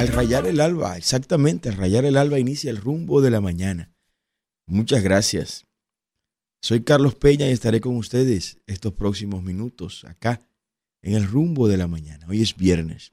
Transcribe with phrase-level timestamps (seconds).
[0.00, 3.92] al rayar el alba, exactamente, al rayar el alba inicia el rumbo de la mañana.
[4.66, 5.66] Muchas gracias.
[6.62, 10.40] Soy Carlos Peña y estaré con ustedes estos próximos minutos acá
[11.02, 12.26] en el rumbo de la mañana.
[12.30, 13.12] Hoy es viernes.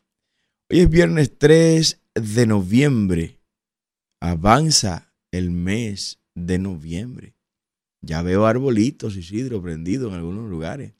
[0.69, 3.41] Hoy es viernes 3 de noviembre.
[4.21, 7.35] Avanza el mes de noviembre.
[7.99, 10.93] Ya veo arbolitos, y Isidro, prendidos en algunos lugares.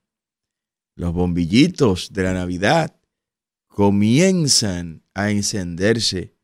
[0.98, 2.97] Los bombillitos de la Navidad
[3.78, 6.36] comienzan a encenderse.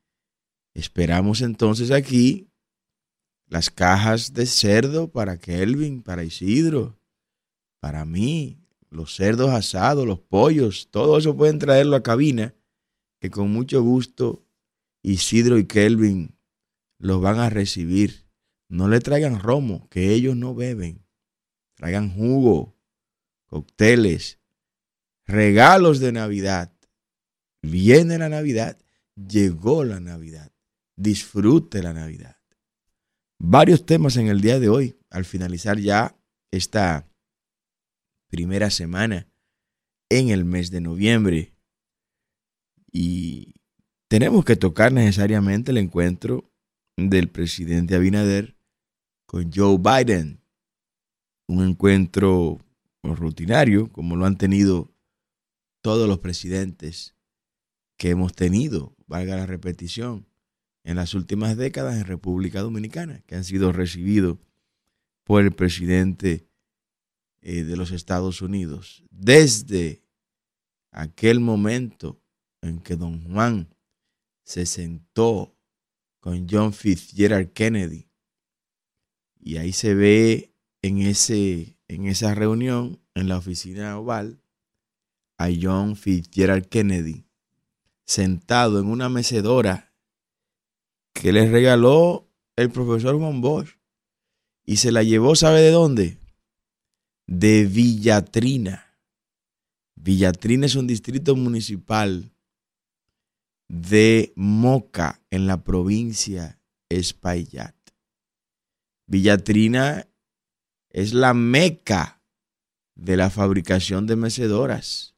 [0.75, 2.51] Esperamos entonces aquí
[3.47, 6.95] las cajas de cerdo para Kelvin, para Isidro,
[7.79, 8.59] para mí,
[8.91, 12.53] los cerdos asados, los pollos, todo eso pueden traerlo a cabina,
[13.19, 14.45] que con mucho gusto
[15.01, 16.37] Isidro y Kelvin
[16.99, 18.27] los van a recibir.
[18.69, 21.03] No le traigan romo, que ellos no beben.
[21.77, 22.77] Traigan jugo,
[23.47, 24.37] cócteles,
[25.25, 26.72] regalos de Navidad.
[27.63, 28.77] Viene la Navidad,
[29.15, 30.51] llegó la Navidad.
[30.97, 32.37] Disfrute la Navidad.
[33.39, 36.15] Varios temas en el día de hoy, al finalizar ya
[36.51, 37.09] esta
[38.29, 39.27] primera semana
[40.09, 41.53] en el mes de noviembre.
[42.91, 43.55] Y
[44.09, 46.51] tenemos que tocar necesariamente el encuentro
[46.97, 48.57] del presidente Abinader
[49.25, 50.41] con Joe Biden.
[51.47, 52.59] Un encuentro
[53.03, 54.93] rutinario, como lo han tenido
[55.81, 57.15] todos los presidentes
[58.03, 60.27] que hemos tenido, valga la repetición,
[60.83, 64.39] en las últimas décadas en República Dominicana, que han sido recibidos
[65.23, 66.45] por el presidente
[67.39, 69.05] eh, de los Estados Unidos.
[69.09, 70.03] Desde
[70.91, 72.21] aquel momento
[72.61, 73.73] en que don Juan
[74.43, 75.55] se sentó
[76.19, 78.09] con John Fitzgerald Kennedy,
[79.39, 84.41] y ahí se ve en, ese, en esa reunión, en la oficina oval,
[85.37, 87.27] a John Fitzgerald Kennedy
[88.05, 89.93] sentado en una mecedora
[91.13, 93.77] que le regaló el profesor Juan Bosch
[94.65, 96.19] y se la llevó, ¿sabe de dónde?
[97.27, 98.97] De Villatrina.
[99.95, 102.33] Villatrina es un distrito municipal
[103.69, 106.59] de Moca en la provincia
[106.89, 107.75] Espaillat.
[109.07, 110.07] Villatrina
[110.89, 112.21] es la meca
[112.95, 115.15] de la fabricación de mecedoras.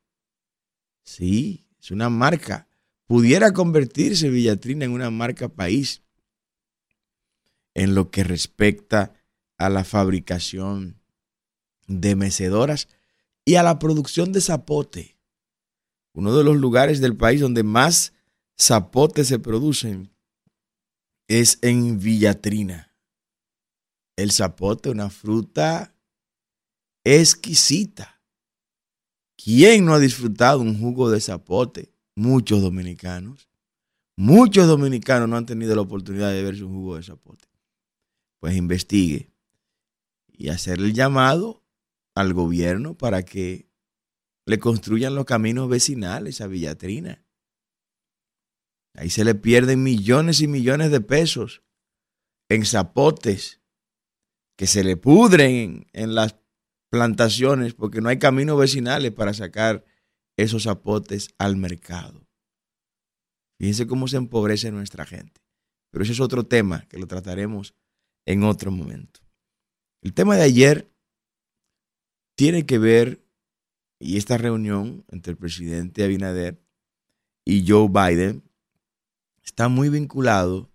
[1.04, 2.68] Sí, es una marca.
[3.08, 6.02] Pudiera convertirse Villatrina en una marca país
[7.76, 9.14] en lo que respecta
[9.58, 11.00] a la fabricación
[11.88, 12.88] de mecedoras
[13.46, 15.18] y a la producción de zapote.
[16.14, 18.14] Uno de los lugares del país donde más
[18.60, 20.12] zapote se producen
[21.28, 22.96] es en Villatrina.
[24.16, 25.94] El zapote, una fruta
[27.04, 28.22] exquisita.
[29.36, 31.95] ¿Quién no ha disfrutado un jugo de zapote?
[32.16, 33.50] Muchos dominicanos.
[34.18, 37.50] Muchos dominicanos no han tenido la oportunidad de verse un jugo de zapote.
[38.40, 39.32] Pues investigue
[40.32, 41.64] y hacer el llamado
[42.16, 43.70] al gobierno para que
[44.46, 47.26] le construyan los caminos vecinales a Villatrina.
[48.94, 51.64] Ahí se le pierden millones y millones de pesos
[52.48, 53.62] en zapotes
[54.56, 56.38] que se le pudren en las
[56.90, 59.84] plantaciones porque no hay caminos vecinales para sacar
[60.38, 62.28] esos zapotes al mercado.
[63.60, 65.42] Fíjense cómo se empobrece nuestra gente.
[65.92, 67.74] Pero ese es otro tema que lo trataremos
[68.26, 69.22] en otro momento.
[70.02, 70.92] El tema de ayer
[72.36, 73.26] tiene que ver,
[74.00, 76.62] y esta reunión entre el presidente Abinader
[77.46, 78.44] y Joe Biden
[79.44, 80.70] está muy vinculado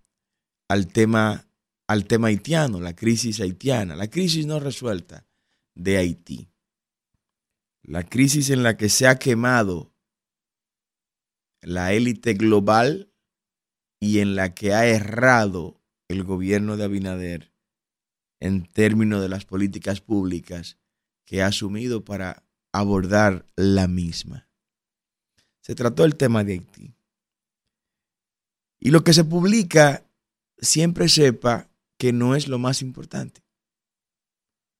[0.67, 1.47] al tema,
[1.87, 5.27] al tema haitiano, la crisis haitiana, la crisis no resuelta
[5.75, 6.50] de Haití.
[7.91, 9.93] La crisis en la que se ha quemado
[11.61, 13.11] la élite global
[13.99, 17.51] y en la que ha errado el gobierno de Abinader
[18.39, 20.77] en términos de las políticas públicas
[21.25, 24.49] que ha asumido para abordar la misma.
[25.59, 26.95] Se trató el tema de Haití.
[28.79, 30.09] Y lo que se publica
[30.59, 33.43] siempre sepa que no es lo más importante.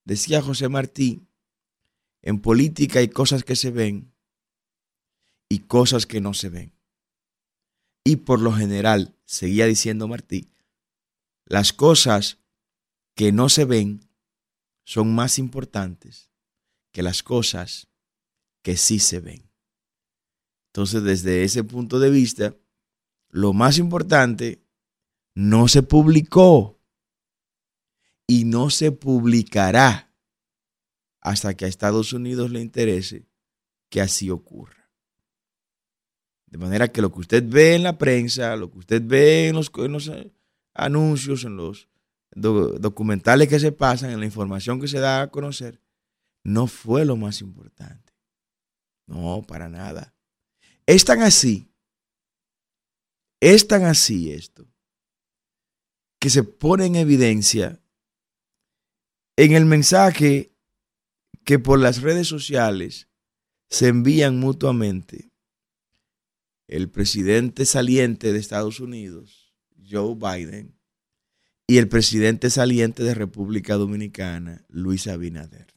[0.05, 1.27] Decía José Martí,
[2.21, 4.13] en política hay cosas que se ven
[5.49, 6.73] y cosas que no se ven.
[8.03, 10.51] Y por lo general, seguía diciendo Martí,
[11.45, 12.39] las cosas
[13.15, 14.09] que no se ven
[14.85, 16.31] son más importantes
[16.91, 17.87] que las cosas
[18.63, 19.49] que sí se ven.
[20.67, 22.55] Entonces, desde ese punto de vista,
[23.29, 24.63] lo más importante
[25.35, 26.79] no se publicó
[28.27, 30.10] y no se publicará
[31.21, 33.27] hasta que a Estados Unidos le interese
[33.89, 34.91] que así ocurra.
[36.47, 39.55] De manera que lo que usted ve en la prensa, lo que usted ve en
[39.55, 40.33] los, eh,
[40.73, 41.87] anuncios, en los
[42.33, 45.81] documentales que se pasan, en la información que se da a conocer,
[46.43, 48.13] no fue lo más importante.
[49.07, 50.13] No, para nada.
[50.85, 51.71] Es tan así,
[53.39, 54.67] es tan así esto,
[56.19, 57.79] que se pone en evidencia
[59.37, 60.50] en el mensaje
[61.43, 63.07] que por las redes sociales
[63.69, 65.31] se envían mutuamente
[66.67, 69.53] el presidente saliente de Estados Unidos,
[69.89, 70.75] Joe Biden,
[71.67, 75.67] y el presidente saliente de República Dominicana, Luis Abinader.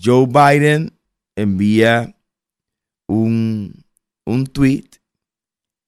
[0.00, 0.98] Joe Biden
[1.36, 2.16] envía
[3.06, 3.84] un,
[4.24, 4.88] un tweet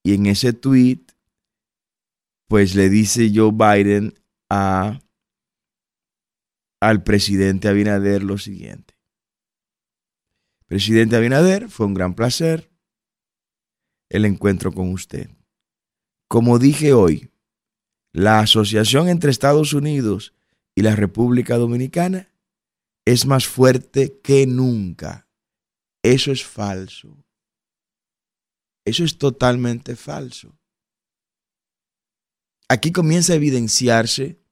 [0.02, 1.00] y en ese tweet
[2.48, 4.14] pues le dice Joe Biden
[4.50, 5.00] a,
[6.88, 8.94] al presidente Abinader lo siguiente.
[10.66, 12.70] Presidente Abinader, fue un gran placer
[14.10, 15.30] el encuentro con usted.
[16.28, 17.30] Como dije hoy,
[18.12, 20.34] la asociación entre Estados Unidos
[20.74, 22.32] y la República Dominicana
[23.04, 25.28] es más fuerte que nunca.
[26.02, 27.24] Eso es falso.
[28.84, 30.58] Eso es totalmente falso.
[32.68, 34.43] Aquí comienza a evidenciarse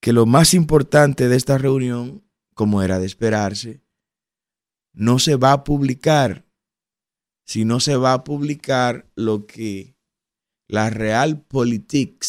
[0.00, 3.82] que lo más importante de esta reunión, como era de esperarse,
[4.92, 6.46] no se va a publicar,
[7.44, 9.96] sino se va a publicar lo que
[10.68, 12.24] la Realpolitik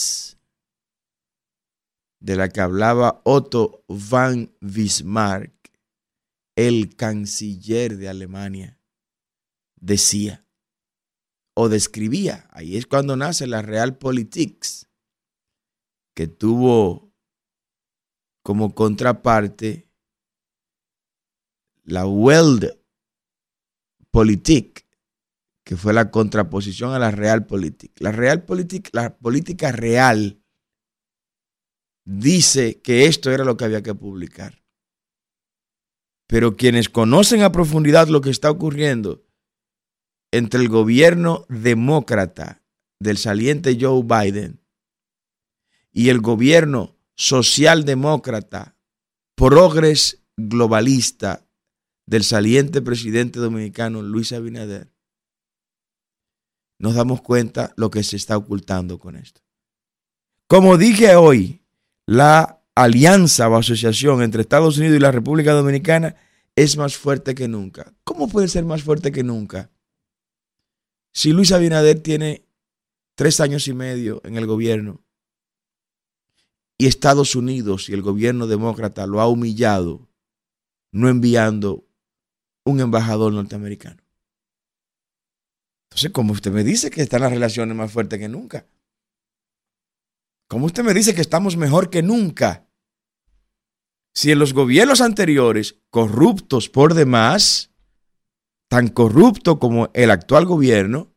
[2.20, 5.54] de la que hablaba Otto von Bismarck,
[6.56, 8.80] el canciller de Alemania,
[9.76, 10.46] decía
[11.56, 12.48] o describía.
[12.52, 14.66] Ahí es cuando nace la Realpolitik,
[16.16, 17.07] que tuvo
[18.48, 19.92] como contraparte
[21.84, 22.80] la Weltpolitik,
[25.66, 28.00] que fue la contraposición a la Realpolitik.
[28.00, 30.42] La Realpolitik, la política real,
[32.06, 34.64] dice que esto era lo que había que publicar.
[36.26, 39.26] Pero quienes conocen a profundidad lo que está ocurriendo
[40.32, 42.64] entre el gobierno demócrata
[43.02, 44.62] del saliente Joe Biden
[45.92, 48.78] y el gobierno socialdemócrata
[49.36, 51.46] progres globalista
[52.06, 54.94] del saliente presidente dominicano Luis Abinader,
[56.80, 59.42] nos damos cuenta lo que se está ocultando con esto.
[60.48, 61.64] Como dije hoy,
[62.06, 66.16] la alianza o asociación entre Estados Unidos y la República Dominicana
[66.56, 67.94] es más fuerte que nunca.
[68.04, 69.72] ¿Cómo puede ser más fuerte que nunca?
[71.14, 72.46] Si Luis Abinader tiene
[73.16, 75.02] tres años y medio en el gobierno
[76.78, 80.08] y Estados Unidos y el gobierno demócrata lo ha humillado
[80.92, 81.86] no enviando
[82.66, 84.02] un embajador norteamericano.
[85.90, 88.68] Entonces, como usted me dice que están las relaciones más fuertes que nunca?
[90.50, 92.68] ¿Cómo usted me dice que estamos mejor que nunca?
[94.14, 97.72] Si en los gobiernos anteriores, corruptos por demás,
[98.70, 101.14] tan corrupto como el actual gobierno,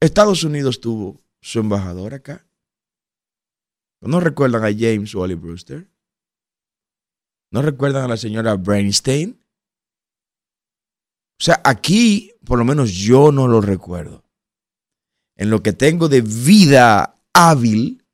[0.00, 2.46] Estados Unidos tuvo su embajador acá.
[4.02, 5.88] ¿No recuerdan a James Wally Brewster?
[7.52, 9.38] ¿No recuerdan a la señora Brainstein?
[11.40, 14.24] O sea, aquí, por lo menos yo no lo recuerdo.
[15.36, 18.04] En lo que tengo de vida hábil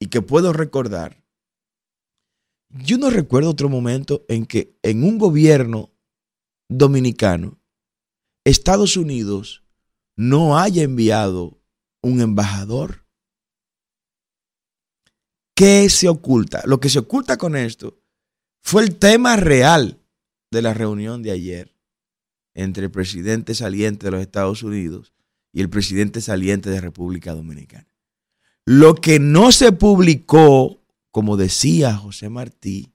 [0.00, 1.22] y que puedo recordar,
[2.70, 5.90] yo no recuerdo otro momento en que en un gobierno
[6.68, 7.58] dominicano,
[8.44, 9.64] Estados Unidos
[10.16, 11.60] no haya enviado
[12.02, 13.05] un embajador.
[15.56, 16.62] ¿Qué se oculta?
[16.66, 17.98] Lo que se oculta con esto
[18.62, 19.98] fue el tema real
[20.50, 21.74] de la reunión de ayer
[22.54, 25.14] entre el presidente saliente de los Estados Unidos
[25.52, 27.88] y el presidente saliente de República Dominicana.
[28.66, 32.92] Lo que no se publicó, como decía José Martí,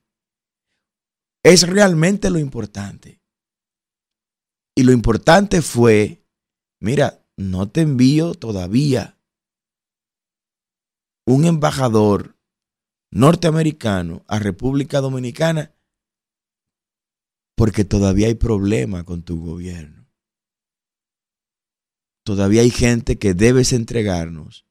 [1.41, 3.23] es realmente lo importante.
[4.75, 6.23] Y lo importante fue,
[6.79, 9.17] mira, no te envío todavía
[11.25, 12.35] un embajador
[13.11, 15.75] norteamericano a República Dominicana
[17.55, 20.09] porque todavía hay problema con tu gobierno.
[22.23, 24.65] Todavía hay gente que debes entregarnos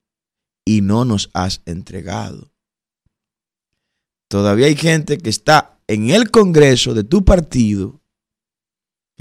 [0.64, 2.52] y no nos has entregado.
[4.28, 8.00] Todavía hay gente que está en el Congreso de tu partido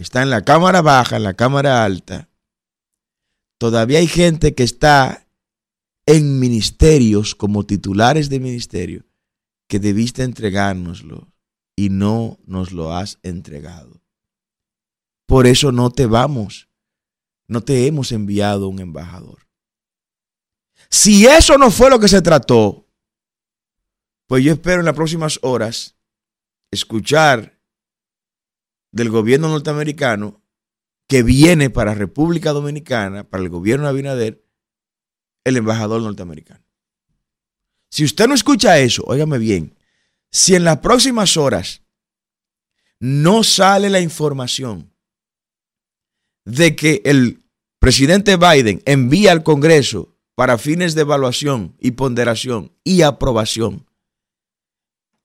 [0.01, 2.29] está en la Cámara Baja, en la Cámara Alta,
[3.57, 5.27] todavía hay gente que está
[6.05, 9.05] en ministerios como titulares de ministerio
[9.69, 11.31] que debiste entregárnoslo
[11.77, 14.01] y no nos lo has entregado.
[15.25, 16.69] Por eso no te vamos
[17.49, 19.39] no te hemos enviado un embajador.
[20.89, 22.87] Si eso no fue lo que se trató,
[24.27, 25.97] pues yo espero en las próximas horas
[26.71, 27.59] escuchar
[28.91, 30.43] del gobierno norteamericano
[31.07, 34.45] que viene para República Dominicana, para el gobierno de Abinader,
[35.43, 36.63] el embajador norteamericano.
[37.89, 39.75] Si usted no escucha eso, óigame bien,
[40.31, 41.81] si en las próximas horas
[42.99, 44.93] no sale la información
[46.45, 47.43] de que el
[47.79, 53.85] presidente Biden envía al Congreso para fines de evaluación y ponderación y aprobación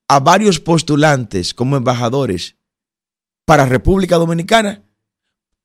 [0.09, 2.57] a varios postulantes como embajadores
[3.45, 4.85] para República Dominicana,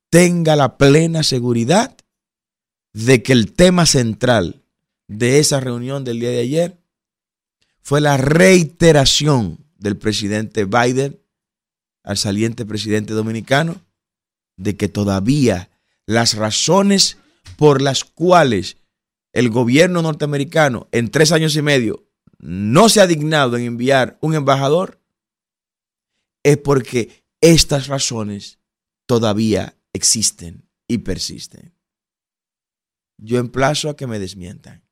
[0.10, 1.96] tenga la plena seguridad
[2.94, 4.64] de que el tema central
[5.08, 6.80] de esa reunión del día de ayer
[7.90, 11.20] fue la reiteración del presidente Biden
[12.04, 13.84] al saliente presidente dominicano
[14.58, 15.72] de que todavía
[16.06, 17.18] las razones
[17.58, 18.78] por las cuales
[19.34, 24.36] el gobierno norteamericano en tres años y medio no se ha dignado en enviar un
[24.36, 25.02] embajador
[26.44, 28.60] es porque estas razones
[29.08, 31.74] todavía existen y persisten.
[33.18, 34.88] Yo emplazo a que me desmientan.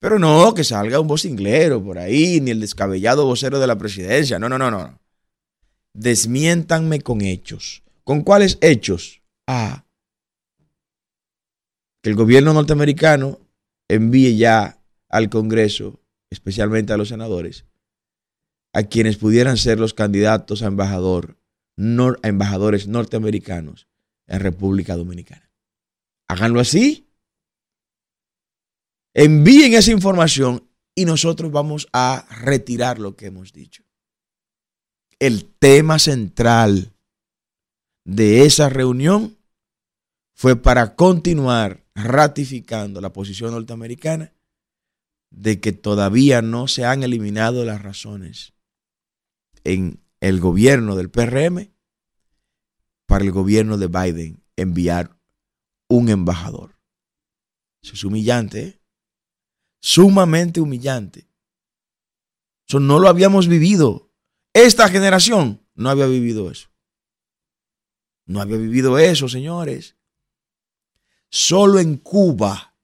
[0.00, 4.38] Pero no que salga un vocinglero por ahí, ni el descabellado vocero de la presidencia.
[4.38, 4.98] No, no, no, no.
[5.92, 7.82] Desmiéntanme con hechos.
[8.02, 9.20] ¿Con cuáles hechos?
[9.46, 9.84] Ah,
[12.02, 13.38] que el gobierno norteamericano
[13.88, 14.78] envíe ya
[15.08, 17.66] al Congreso, especialmente a los senadores,
[18.72, 21.36] a quienes pudieran ser los candidatos a embajador,
[21.76, 23.86] a embajadores norteamericanos
[24.26, 25.50] en República Dominicana.
[26.28, 27.09] Háganlo así.
[29.14, 33.84] Envíen esa información y nosotros vamos a retirar lo que hemos dicho.
[35.18, 36.94] El tema central
[38.04, 39.38] de esa reunión
[40.34, 44.32] fue para continuar ratificando la posición norteamericana
[45.30, 48.54] de que todavía no se han eliminado las razones
[49.64, 51.72] en el gobierno del PRM
[53.06, 55.18] para el gobierno de Biden enviar
[55.88, 56.78] un embajador.
[57.82, 58.79] Eso es humillante, ¿eh?
[59.80, 61.26] Sumamente humillante.
[62.68, 64.10] Eso no lo habíamos vivido.
[64.52, 66.68] Esta generación no había vivido eso.
[68.26, 69.96] No había vivido eso, señores.
[71.30, 72.76] Solo en Cuba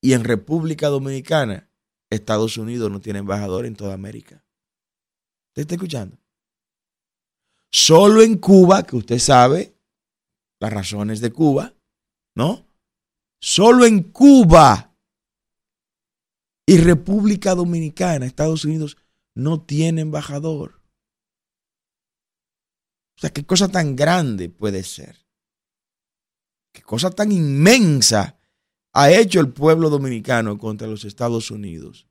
[0.00, 1.70] y en República Dominicana,
[2.10, 4.44] Estados Unidos no tiene embajador en toda América.
[5.48, 6.18] ¿Usted está escuchando?
[7.70, 9.74] Solo en Cuba, que usted sabe
[10.60, 11.74] las razones de Cuba,
[12.34, 12.66] ¿no?
[13.40, 14.85] Solo en Cuba
[16.66, 18.96] y República Dominicana, Estados Unidos
[19.34, 20.82] no tiene embajador.
[23.16, 25.24] O sea, qué cosa tan grande puede ser.
[26.72, 28.38] Qué cosa tan inmensa
[28.92, 32.06] ha hecho el pueblo dominicano contra los Estados Unidos.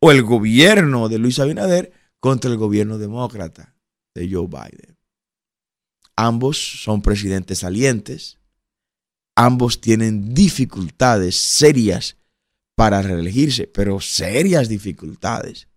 [0.00, 3.76] O el gobierno de Luis Abinader contra el gobierno demócrata
[4.14, 4.96] de Joe Biden.
[6.16, 8.38] Ambos son presidentes salientes.
[9.36, 12.16] Ambos tienen dificultades serias
[12.80, 15.68] para reelegirse, pero serias dificultades.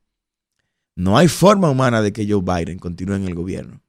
[0.96, 3.84] No hay forma humana de que Joe Biden continúe en el gobierno.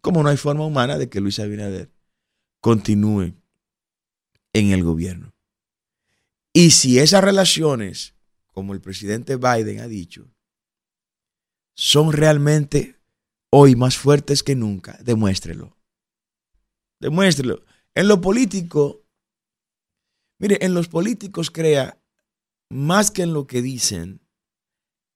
[0.00, 1.92] Como no hay forma humana de que Luis Abinader
[2.62, 3.34] continúe
[4.54, 5.34] en el gobierno.
[6.54, 8.14] Y si esas relaciones,
[8.46, 10.26] como el presidente Biden ha dicho,
[11.74, 12.98] son realmente
[13.50, 15.76] hoy más fuertes que nunca, demuéstrelo.
[16.98, 17.62] Demuéstrelo.
[17.94, 19.04] En lo político,
[20.38, 22.00] mire, en los políticos crea,
[22.70, 24.20] más que en lo que dicen,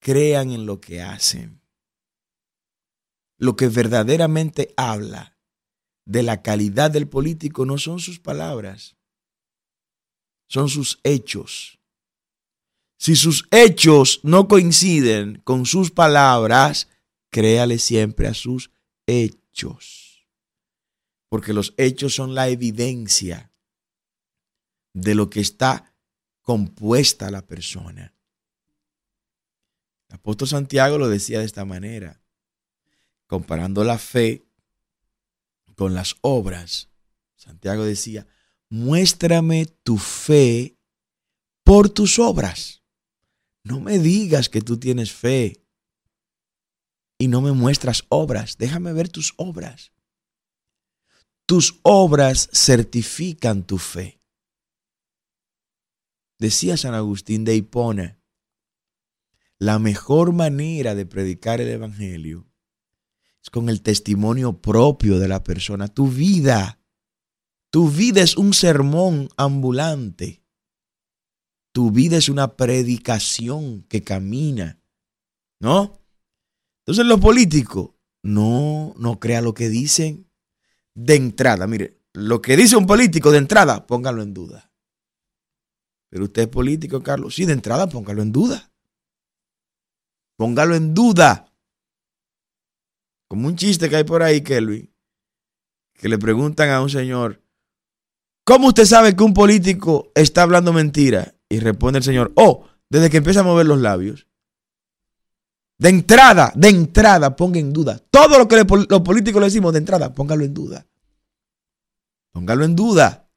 [0.00, 1.60] crean en lo que hacen.
[3.38, 5.38] Lo que verdaderamente habla
[6.04, 8.96] de la calidad del político no son sus palabras,
[10.48, 11.78] son sus hechos.
[12.98, 16.88] Si sus hechos no coinciden con sus palabras,
[17.30, 18.70] créale siempre a sus
[19.06, 20.26] hechos.
[21.30, 23.52] Porque los hechos son la evidencia
[24.92, 25.89] de lo que está
[26.50, 28.12] compuesta la persona.
[30.08, 32.20] El apóstol Santiago lo decía de esta manera,
[33.28, 34.48] comparando la fe
[35.76, 36.88] con las obras.
[37.36, 38.26] Santiago decía,
[38.68, 40.76] muéstrame tu fe
[41.62, 42.82] por tus obras.
[43.62, 45.64] No me digas que tú tienes fe
[47.16, 48.58] y no me muestras obras.
[48.58, 49.92] Déjame ver tus obras.
[51.46, 54.19] Tus obras certifican tu fe.
[56.40, 58.18] Decía San Agustín de Hipona,
[59.58, 62.50] la mejor manera de predicar el Evangelio
[63.42, 66.80] es con el testimonio propio de la persona, tu vida.
[67.68, 70.42] Tu vida es un sermón ambulante.
[71.72, 74.80] Tu vida es una predicación que camina.
[75.60, 76.00] ¿No?
[76.80, 77.90] Entonces los políticos,
[78.22, 80.26] no, no crea lo que dicen
[80.94, 81.66] de entrada.
[81.66, 84.69] Mire, lo que dice un político de entrada, póngalo en duda.
[86.10, 87.34] Pero usted es político, Carlos.
[87.34, 88.70] Sí, de entrada, póngalo en duda.
[90.36, 91.54] Póngalo en duda.
[93.28, 94.92] Como un chiste que hay por ahí, Kelvin,
[95.94, 97.40] que le preguntan a un señor,
[98.44, 101.36] ¿cómo usted sabe que un político está hablando mentira?
[101.48, 104.26] Y responde el señor, oh, desde que empieza a mover los labios.
[105.78, 107.98] De entrada, de entrada, ponga en duda.
[108.10, 110.86] Todo lo que los políticos le decimos de entrada, póngalo en duda.
[112.32, 113.29] Póngalo en duda.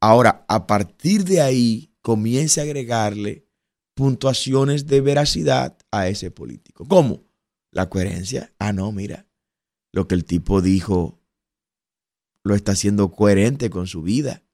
[0.00, 3.46] Ahora, a partir de ahí, comience a agregarle
[3.94, 6.86] puntuaciones de veracidad a ese político.
[6.86, 7.24] ¿Cómo?
[7.72, 8.52] La coherencia.
[8.58, 9.26] Ah, no, mira.
[9.92, 11.20] Lo que el tipo dijo
[12.44, 14.44] lo está haciendo coherente con su vida.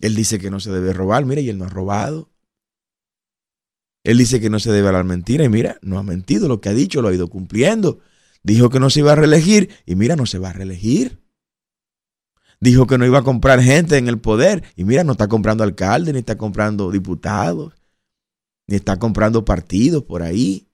[0.00, 2.30] Él dice que no se debe robar, mira, y él no ha robado.
[4.04, 6.68] Él dice que no se debe hablar mentira y mira, no ha mentido, lo que
[6.68, 8.00] ha dicho lo ha ido cumpliendo.
[8.42, 11.17] Dijo que no se iba a reelegir y mira, no se va a reelegir.
[12.60, 15.62] Dijo que no iba a comprar gente en el poder y mira, no está comprando
[15.62, 17.74] alcaldes, ni está comprando diputados,
[18.66, 20.68] ni está comprando partidos por ahí.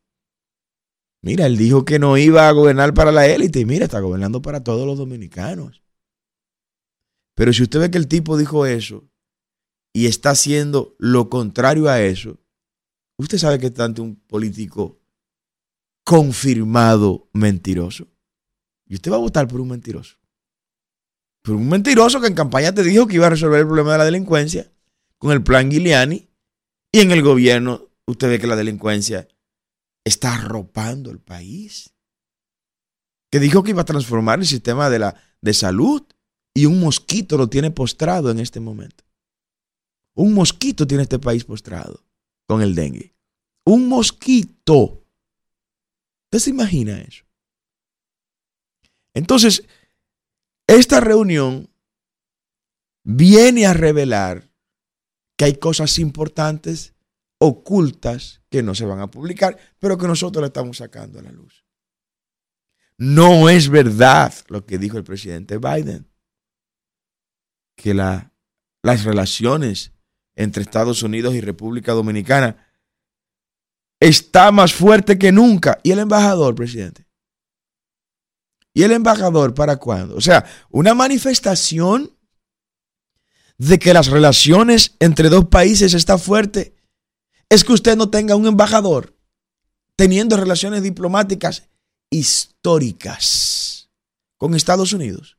[1.23, 4.43] Mira, él dijo que no iba a gobernar para la élite y mira, está gobernando
[4.43, 5.83] para todos los dominicanos.
[7.35, 9.05] Pero si usted ve que el tipo dijo eso
[9.93, 12.39] y está haciendo lo contrario a eso,
[13.17, 15.01] Usted sabe que está ante un político
[16.05, 18.09] confirmado mentiroso.
[18.87, 20.17] Y usted va a votar por un mentiroso.
[21.45, 23.99] Por un mentiroso que en campaña te dijo que iba a resolver el problema de
[23.99, 24.73] la delincuencia
[25.19, 26.27] con el plan Giuliani.
[26.91, 29.29] Y en el gobierno usted ve que la delincuencia
[30.05, 31.93] está arropando el país.
[33.31, 36.03] Que dijo que iba a transformar el sistema de, la, de salud.
[36.55, 39.05] Y un mosquito lo tiene postrado en este momento.
[40.15, 42.07] Un mosquito tiene este país postrado
[42.47, 43.15] con el dengue.
[43.67, 45.05] Un mosquito.
[46.25, 47.23] ¿Usted se imagina eso?
[49.13, 49.65] Entonces,
[50.67, 51.69] esta reunión
[53.05, 54.51] viene a revelar
[55.37, 56.95] que hay cosas importantes
[57.39, 61.33] ocultas que no se van a publicar, pero que nosotros le estamos sacando a la
[61.33, 61.65] luz.
[62.97, 66.09] No es verdad lo que dijo el presidente Biden,
[67.77, 68.33] que la,
[68.83, 69.93] las relaciones
[70.37, 72.69] entre Estados Unidos y República Dominicana
[74.01, 75.81] está más fuerte que nunca.
[75.83, 77.04] ¿Y el embajador, presidente?
[78.75, 80.17] ¿Y el embajador para cuándo?
[80.17, 82.11] O sea, una manifestación
[83.57, 86.75] de que las relaciones entre dos países está fuerte
[87.49, 89.17] es que usted no tenga un embajador
[89.95, 91.69] teniendo relaciones diplomáticas
[92.11, 93.91] históricas
[94.37, 95.39] con Estados Unidos.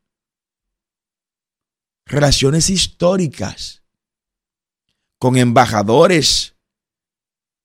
[2.05, 3.83] Relaciones históricas
[5.17, 6.55] con embajadores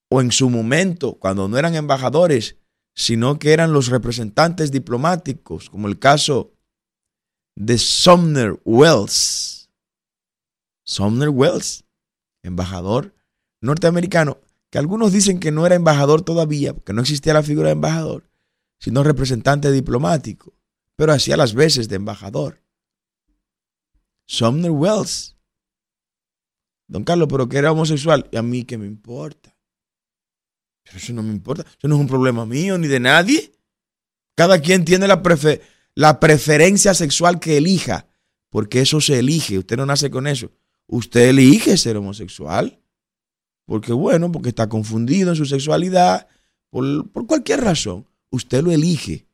[0.08, 2.56] o en su momento, cuando no eran embajadores,
[2.94, 6.52] sino que eran los representantes diplomáticos, como el caso
[7.56, 9.70] de Sumner Wells.
[10.84, 11.84] Sumner Wells,
[12.42, 13.14] embajador
[13.60, 14.38] norteamericano,
[14.70, 18.30] que algunos dicen que no era embajador todavía, porque no existía la figura de embajador,
[18.78, 20.54] sino representante diplomático,
[20.96, 22.62] pero hacía las veces de embajador.
[24.26, 25.36] Sumner Wells
[26.90, 28.28] Don Carlos, pero que era homosexual.
[28.32, 29.56] ¿Y a mí qué me importa?
[30.94, 31.62] Eso no me importa.
[31.62, 33.52] Eso no es un problema mío ni de nadie.
[34.34, 35.22] Cada quien tiene la,
[35.94, 38.06] la preferencia sexual que elija.
[38.50, 39.58] Porque eso se elige.
[39.58, 40.50] Usted no nace con eso.
[40.86, 42.80] Usted elige ser homosexual.
[43.66, 46.26] Porque bueno, porque está confundido en su sexualidad.
[46.70, 48.06] Por, por cualquier razón.
[48.30, 49.26] Usted lo elige.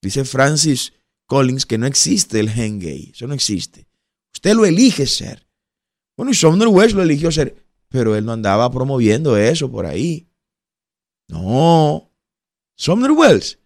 [0.00, 0.92] Dice Francis
[1.26, 3.10] Collins que no existe el gen gay.
[3.12, 3.86] Eso no existe.
[4.32, 5.46] Usted lo elige ser.
[6.16, 10.27] Bueno, y Sumner West lo eligió ser, pero él no andaba promoviendo eso por ahí.
[11.28, 12.10] No.
[12.76, 13.58] Sumner Wells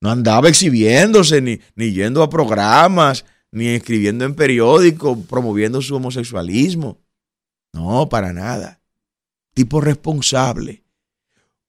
[0.00, 6.98] no andaba exhibiéndose, ni, ni yendo a programas, ni escribiendo en periódicos, promoviendo su homosexualismo.
[7.72, 8.80] No, para nada.
[9.54, 10.84] Tipo responsable.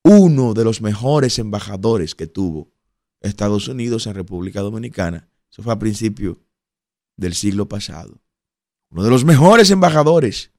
[0.03, 2.71] Uno de los mejores embajadores que tuvo
[3.19, 5.29] Estados Unidos en República Dominicana.
[5.51, 6.37] Eso fue a principios
[7.17, 8.21] del siglo pasado
[8.91, 10.51] uno de los mejores embajadores,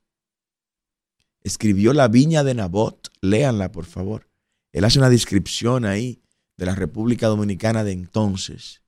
[1.43, 3.13] escribió La Viña de Nabot.
[3.21, 4.27] Léanla, por favor.
[4.73, 6.23] Él hace una descripción ahí
[6.57, 8.83] de la República Dominicana de entonces,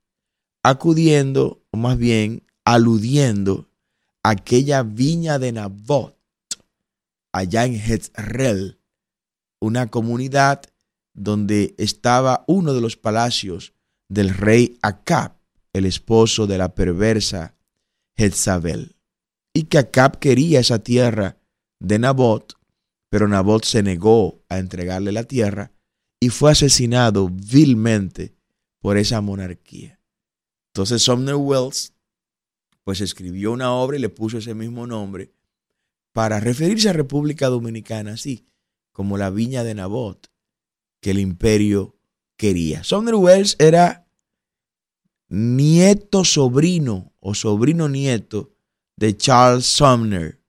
[0.63, 3.69] acudiendo, o más bien aludiendo
[4.23, 6.17] a aquella viña de Nabot,
[7.31, 8.79] allá en Jezreel,
[9.59, 10.63] una comunidad
[11.13, 13.73] donde estaba uno de los palacios
[14.09, 15.33] del rey Acab,
[15.73, 17.55] el esposo de la perversa
[18.17, 18.95] Jezabel.
[19.53, 21.37] Y que Acab quería esa tierra
[21.79, 22.57] de Nabot,
[23.09, 25.71] pero Nabot se negó a entregarle la tierra
[26.25, 28.33] y fue asesinado vilmente
[28.79, 29.99] por esa monarquía.
[30.73, 31.93] Entonces Sumner Wells
[32.83, 35.31] pues escribió una obra y le puso ese mismo nombre
[36.13, 38.47] para referirse a República Dominicana así,
[38.91, 40.31] como la viña de Nabot,
[40.99, 41.95] que el imperio
[42.37, 42.83] quería.
[42.83, 44.07] Sumner Wells era
[45.29, 48.55] nieto sobrino o sobrino nieto
[48.95, 50.41] de Charles Sumner.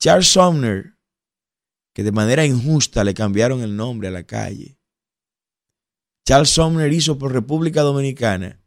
[0.00, 0.93] Charles Sumner,
[1.94, 4.78] que de manera injusta le cambiaron el nombre a la calle.
[6.26, 8.60] Charles Sumner hizo por República Dominicana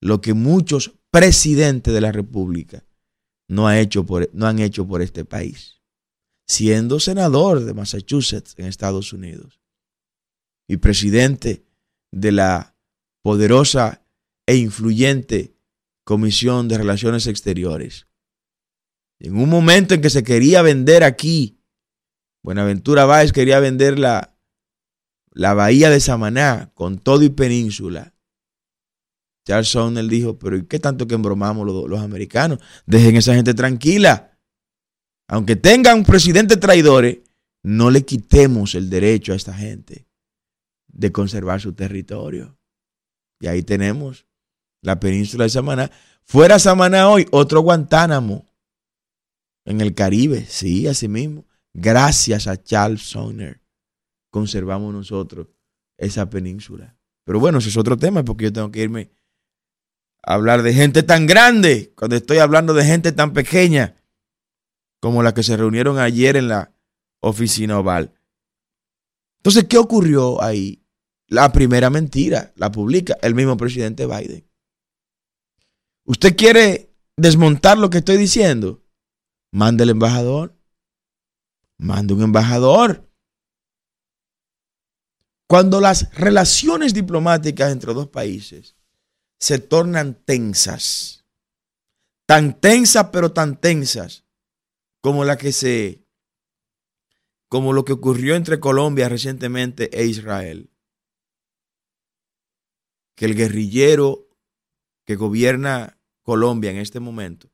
[0.00, 2.84] lo que muchos presidentes de la República
[3.48, 5.80] no, ha hecho por, no han hecho por este país,
[6.48, 9.60] siendo senador de Massachusetts en Estados Unidos
[10.68, 11.64] y presidente
[12.12, 12.76] de la
[13.22, 14.04] poderosa
[14.46, 15.54] e influyente
[16.04, 18.06] Comisión de Relaciones Exteriores.
[19.20, 21.59] En un momento en que se quería vender aquí,
[22.42, 24.36] Buenaventura Báez quería vender la,
[25.32, 28.14] la bahía de Samaná con todo y península.
[29.46, 32.60] Charles Sumner dijo, pero ¿y qué tanto que embromamos los, los americanos?
[32.86, 34.38] Dejen esa gente tranquila.
[35.28, 37.18] Aunque tengan presidentes traidores,
[37.62, 40.06] no le quitemos el derecho a esta gente
[40.88, 42.58] de conservar su territorio.
[43.40, 44.26] Y ahí tenemos
[44.82, 45.90] la península de Samaná.
[46.24, 48.46] Fuera Samaná hoy, otro Guantánamo
[49.64, 50.44] en el Caribe.
[50.46, 51.46] Sí, así mismo.
[51.72, 53.60] Gracias a Charles Sumner
[54.30, 55.48] conservamos nosotros
[55.98, 56.96] esa península.
[57.24, 59.10] Pero bueno, ese es otro tema porque yo tengo que irme
[60.22, 63.96] a hablar de gente tan grande cuando estoy hablando de gente tan pequeña
[65.00, 66.74] como la que se reunieron ayer en la
[67.20, 68.14] oficina oval.
[69.38, 70.84] Entonces, ¿qué ocurrió ahí?
[71.26, 74.46] La primera mentira la publica el mismo presidente Biden.
[76.04, 78.82] ¿Usted quiere desmontar lo que estoy diciendo?
[79.52, 80.59] Mande el embajador.
[81.80, 83.10] Mande un embajador.
[85.48, 88.76] Cuando las relaciones diplomáticas entre dos países
[89.38, 91.24] se tornan tensas,
[92.26, 94.26] tan tensas pero tan tensas
[95.02, 96.06] como la que se
[97.48, 100.70] como lo que ocurrió entre Colombia recientemente e Israel
[103.16, 104.28] que el guerrillero
[105.06, 107.50] que gobierna Colombia en este momento,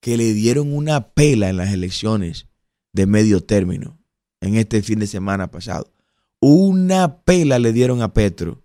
[0.00, 2.48] que le dieron una pela en las elecciones
[2.94, 3.98] de medio término
[4.40, 5.92] en este fin de semana pasado.
[6.40, 8.64] Una pela le dieron a Petro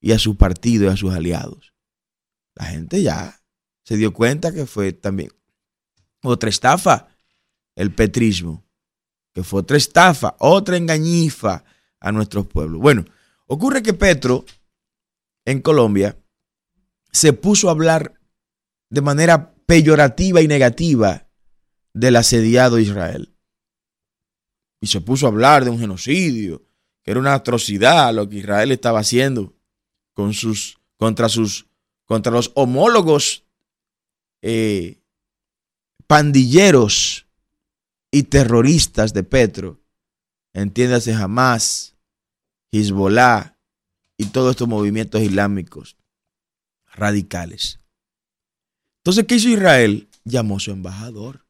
[0.00, 1.74] y a su partido y a sus aliados.
[2.54, 3.40] La gente ya
[3.82, 5.30] se dio cuenta que fue también
[6.22, 7.08] otra estafa,
[7.74, 8.64] el petrismo,
[9.32, 11.64] que fue otra estafa, otra engañifa
[11.98, 12.80] a nuestros pueblos.
[12.80, 13.04] Bueno,
[13.46, 14.44] ocurre que Petro
[15.44, 16.18] en Colombia,
[17.12, 18.18] se puso a hablar
[18.90, 21.28] de manera peyorativa y negativa
[21.92, 23.33] del asediado Israel.
[24.84, 26.62] Y se puso a hablar de un genocidio,
[27.02, 29.54] que era una atrocidad lo que Israel estaba haciendo
[30.12, 31.64] con sus, contra, sus,
[32.04, 33.44] contra los homólogos
[34.42, 35.00] eh,
[36.06, 37.26] pandilleros
[38.10, 39.80] y terroristas de Petro.
[40.52, 41.94] Entiéndase jamás,
[42.70, 43.56] Hezbollah,
[44.18, 45.96] y todos estos movimientos islámicos
[46.92, 47.80] radicales.
[48.98, 50.10] Entonces, ¿qué hizo Israel?
[50.24, 51.43] Llamó a su embajador.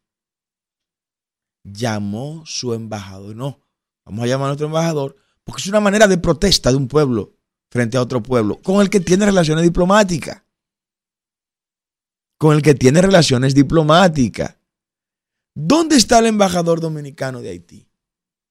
[1.64, 3.34] Llamó su embajador.
[3.34, 3.60] No,
[4.04, 7.34] vamos a llamar a nuestro embajador porque es una manera de protesta de un pueblo
[7.70, 10.42] frente a otro pueblo con el que tiene relaciones diplomáticas.
[12.38, 14.56] Con el que tiene relaciones diplomáticas.
[15.54, 17.88] ¿Dónde está el embajador dominicano de Haití?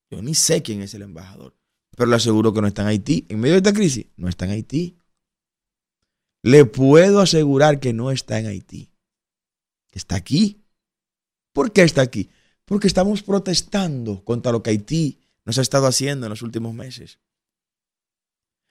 [0.10, 1.56] Yo ni sé quién es el embajador.
[1.96, 3.26] Pero le aseguro que no está en Haití.
[3.30, 4.98] En medio de esta crisis, no está en Haití.
[6.44, 8.90] Le puedo asegurar que no está en Haití.
[9.92, 10.64] Está aquí.
[11.54, 12.30] ¿Por qué está aquí?
[12.66, 17.20] Porque estamos protestando contra lo que Haití nos ha estado haciendo en los últimos meses.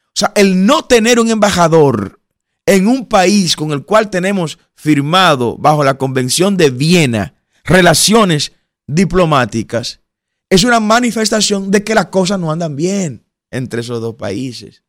[0.08, 2.20] O sea, el no tener un embajador
[2.66, 8.52] en un país con el cual tenemos firmado bajo la Convención de Viena relaciones
[8.86, 10.00] diplomáticas
[10.48, 14.84] es una manifestación de que las cosas no andan bien entre esos dos países.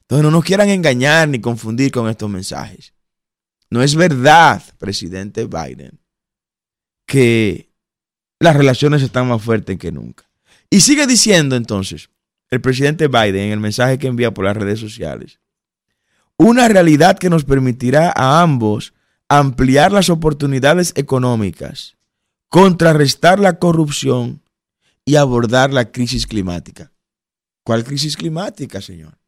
[0.00, 2.92] Entonces no nos quieran engañar ni confundir con estos mensajes.
[3.70, 6.00] No es verdad, presidente Biden,
[7.06, 7.69] que
[8.40, 10.28] las relaciones están más fuertes que nunca.
[10.70, 12.10] Y sigue diciendo entonces
[12.48, 15.38] el presidente Biden en el mensaje que envía por las redes sociales,
[16.36, 18.94] una realidad que nos permitirá a ambos
[19.28, 21.96] ampliar las oportunidades económicas,
[22.48, 24.42] contrarrestar la corrupción
[25.04, 26.92] y abordar la crisis climática.
[27.62, 29.18] ¿Cuál crisis climática, señor?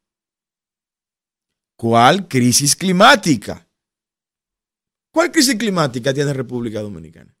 [1.77, 3.67] ¿Cuál crisis climática?
[5.11, 7.33] ¿Cuál crisis climática tiene República Dominicana?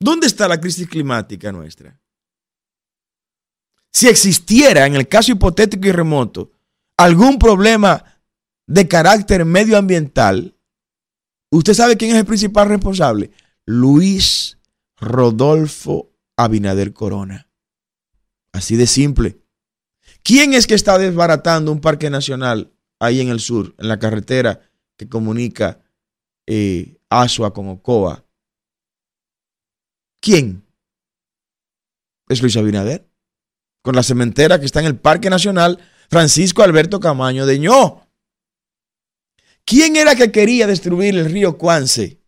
[0.00, 2.00] ¿Dónde está la crisis climática nuestra?
[3.92, 6.52] Si existiera, en el caso hipotético y remoto,
[6.96, 8.02] algún problema
[8.66, 10.56] de carácter medioambiental,
[11.50, 13.30] ¿usted sabe quién es el principal responsable?
[13.66, 14.58] Luis
[14.96, 17.50] Rodolfo Abinader Corona.
[18.52, 19.42] Así de simple.
[20.22, 24.60] ¿Quién es que está desbaratando un parque nacional ahí en el sur, en la carretera
[24.96, 25.80] que comunica
[26.46, 28.24] eh, Asua con Ocoa?
[30.20, 30.66] ¿Quién?
[32.28, 33.08] Es Luis Abinader.
[33.82, 35.78] Con la cementera que está en el Parque Nacional
[36.10, 38.06] Francisco Alberto Camaño de Ño.
[39.64, 42.20] ¿Quién era que quería destruir el río Cuance,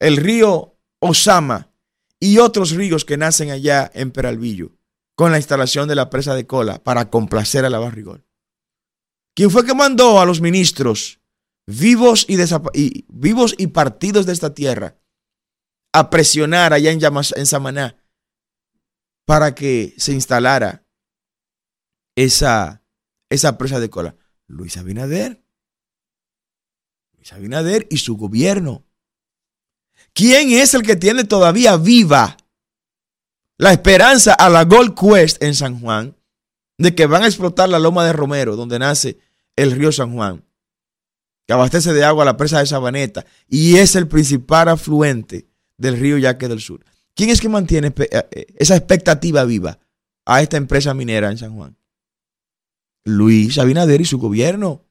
[0.00, 1.70] el río Osama
[2.18, 4.72] y otros ríos que nacen allá en Peralvillo
[5.14, 8.26] con la instalación de la presa de cola para complacer a la Barrigol?
[9.34, 11.20] ¿Quién fue que mandó a los ministros
[11.66, 12.36] vivos y,
[12.74, 15.01] y, vivos y partidos de esta tierra
[15.92, 17.96] a presionar allá en, Samaná
[19.26, 20.84] para que se instalara
[22.16, 22.82] esa,
[23.30, 24.16] esa presa de cola?
[24.46, 25.42] Luis Abinader.
[27.16, 28.84] Luis Abinader y su gobierno.
[30.14, 32.36] ¿Quién es el que tiene todavía viva
[33.58, 36.16] la esperanza a la Gold Quest en San Juan
[36.78, 39.18] de que van a explotar la loma de Romero, donde nace
[39.54, 40.44] el río San Juan,
[41.46, 45.51] que abastece de agua a la presa de Sabaneta y es el principal afluente
[45.82, 46.84] del río Yaque del Sur.
[47.14, 49.78] ¿Quién es que mantiene eh, eh, esa expectativa viva
[50.24, 51.76] a esta empresa minera en San Juan?
[53.04, 54.86] Luis Abinader y su gobierno.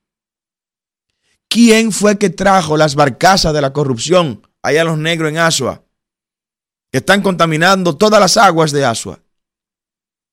[1.48, 5.84] ¿Quién fue que trajo las barcazas de la corrupción allá los negros en Asua?
[6.92, 9.24] Que están contaminando todas las aguas de Asua.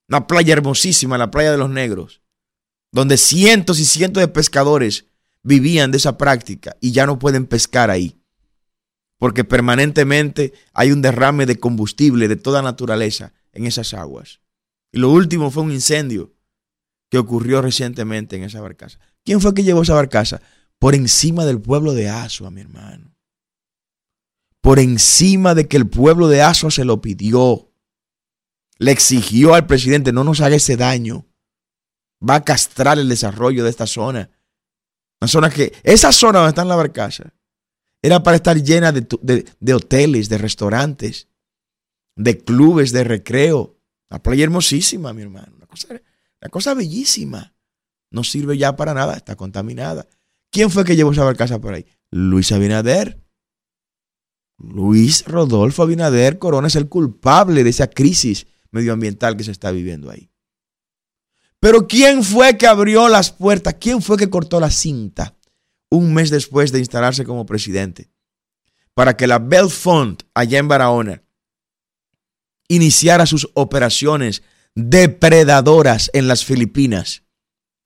[0.08, 2.20] Una playa hermosísima, la playa de los negros,
[2.90, 5.06] donde cientos y cientos de pescadores
[5.42, 8.17] vivían de esa práctica y ya no pueden pescar ahí
[9.18, 14.40] porque permanentemente hay un derrame de combustible de toda naturaleza en esas aguas.
[14.92, 16.32] Y lo último fue un incendio
[17.10, 18.98] que ocurrió recientemente en esa barcaza.
[19.24, 20.40] ¿Quién fue que llevó esa barcaza?
[20.78, 23.14] Por encima del pueblo de Asua, mi hermano.
[24.60, 27.72] Por encima de que el pueblo de Asua se lo pidió.
[28.78, 31.26] Le exigió al presidente, no nos haga ese daño.
[32.26, 34.30] Va a castrar el desarrollo de esta zona.
[35.20, 37.32] Una zona que, esa zona donde está la barcaza,
[38.02, 41.28] era para estar llena de, hoteles, de restaurantes,
[42.16, 43.78] de clubes de recreo.
[44.08, 45.52] La playa hermosísima, mi hermano.
[45.56, 45.88] Una cosa,
[46.40, 47.54] una cosa bellísima.
[48.10, 50.06] No sirve ya para nada, está contaminada.
[50.50, 51.84] ¿Quién fue que llevó esa barcaza por ahí?
[52.10, 53.22] Luis Abinader.
[54.56, 60.10] Luis Rodolfo Abinader Corona es el culpable de esa crisis medioambiental que se está viviendo
[60.10, 60.30] ahí.
[61.60, 63.76] Pero ¿quién fue que abrió las puertas?
[63.80, 65.37] ¿Quién fue que cortó la cinta?
[65.90, 68.10] Un mes después de instalarse como presidente,
[68.94, 69.68] para que la Bell
[70.34, 71.22] allá en Barahona
[72.68, 74.42] iniciara sus operaciones
[74.74, 77.22] depredadoras en las Filipinas,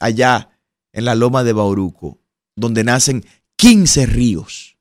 [0.00, 0.58] allá
[0.92, 2.20] en la loma de Bauruco,
[2.56, 3.24] donde nacen
[3.56, 4.76] 15 ríos,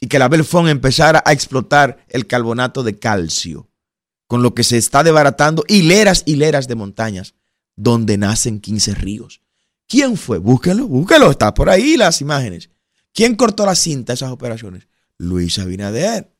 [0.00, 3.70] y que la Bell empezara a explotar el carbonato de calcio,
[4.26, 7.34] con lo que se está desbaratando hileras, hileras de montañas,
[7.76, 9.40] donde nacen 15 ríos.
[9.88, 10.38] ¿Quién fue?
[10.38, 12.70] Búsquelo, búsquelo, está por ahí las imágenes.
[13.14, 14.86] ¿Quién cortó la cinta de esas operaciones?
[15.16, 16.30] Luis Abinader.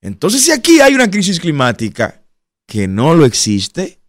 [0.00, 2.24] Entonces, si aquí hay una crisis climática
[2.66, 4.00] que no lo existe,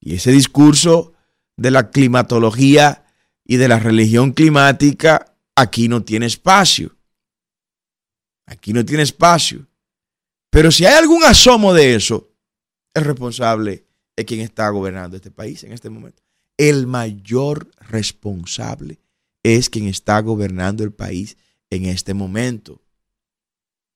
[0.00, 1.14] y ese discurso
[1.56, 3.04] de la climatología
[3.44, 6.96] y de la religión climática aquí no tiene espacio.
[8.46, 9.66] Aquí no tiene espacio.
[10.50, 12.30] Pero si hay algún asomo de eso,
[12.94, 13.87] es responsable
[14.18, 16.20] es quien está gobernando este país en este momento.
[16.56, 18.98] El mayor responsable
[19.44, 21.36] es quien está gobernando el país
[21.70, 22.82] en este momento.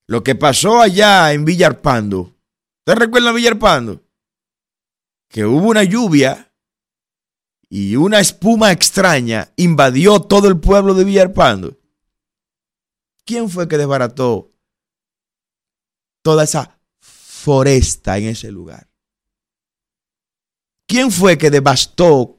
[0.07, 2.37] Lo que pasó allá en Villarpando,
[2.85, 4.01] ¿te recuerda Villarpando?
[5.29, 6.53] Que hubo una lluvia
[7.69, 11.81] y una espuma extraña invadió todo el pueblo de Villarpando.
[13.25, 14.53] ¿Quién fue que desbarató
[16.23, 18.92] toda esa foresta en ese lugar?
[20.93, 22.39] ¿Quién fue que devastó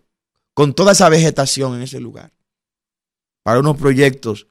[0.53, 2.31] con toda esa vegetación en ese lugar?
[3.41, 4.47] Para unos proyectos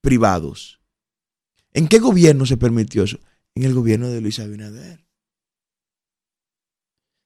[0.00, 0.80] privados.
[1.74, 3.18] ¿En qué gobierno se permitió eso?
[3.54, 5.04] En el gobierno de Luis Abinader.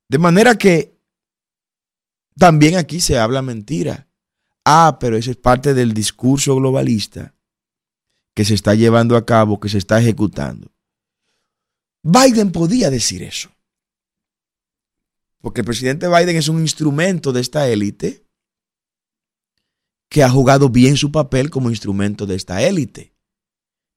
[0.08, 0.98] De manera que
[2.36, 4.08] también aquí se habla mentira.
[4.64, 7.36] Ah, pero eso es parte del discurso globalista
[8.34, 10.72] que se está llevando a cabo, que se está ejecutando.
[12.02, 13.54] Biden podía decir eso.
[15.44, 18.24] Porque el presidente Biden es un instrumento de esta élite
[20.08, 23.14] que ha jugado bien su papel como instrumento de esta élite.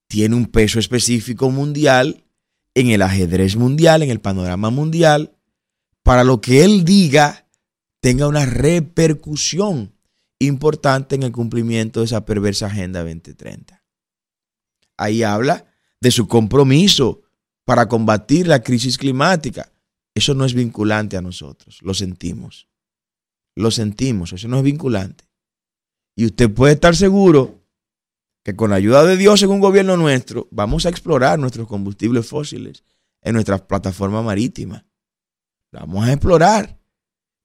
[0.09, 2.25] Tiene un peso específico mundial
[2.73, 5.37] en el ajedrez mundial, en el panorama mundial,
[6.03, 7.47] para lo que él diga
[8.01, 9.93] tenga una repercusión
[10.39, 13.85] importante en el cumplimiento de esa perversa Agenda 2030.
[14.97, 15.65] Ahí habla
[16.01, 17.21] de su compromiso
[17.63, 19.71] para combatir la crisis climática.
[20.17, 22.67] Eso no es vinculante a nosotros, lo sentimos.
[23.55, 25.25] Lo sentimos, eso no es vinculante.
[26.15, 27.61] Y usted puede estar seguro
[28.43, 32.25] que con la ayuda de Dios en un gobierno nuestro, vamos a explorar nuestros combustibles
[32.25, 32.83] fósiles
[33.21, 34.85] en nuestras plataformas marítimas.
[35.71, 36.79] Vamos a explorar.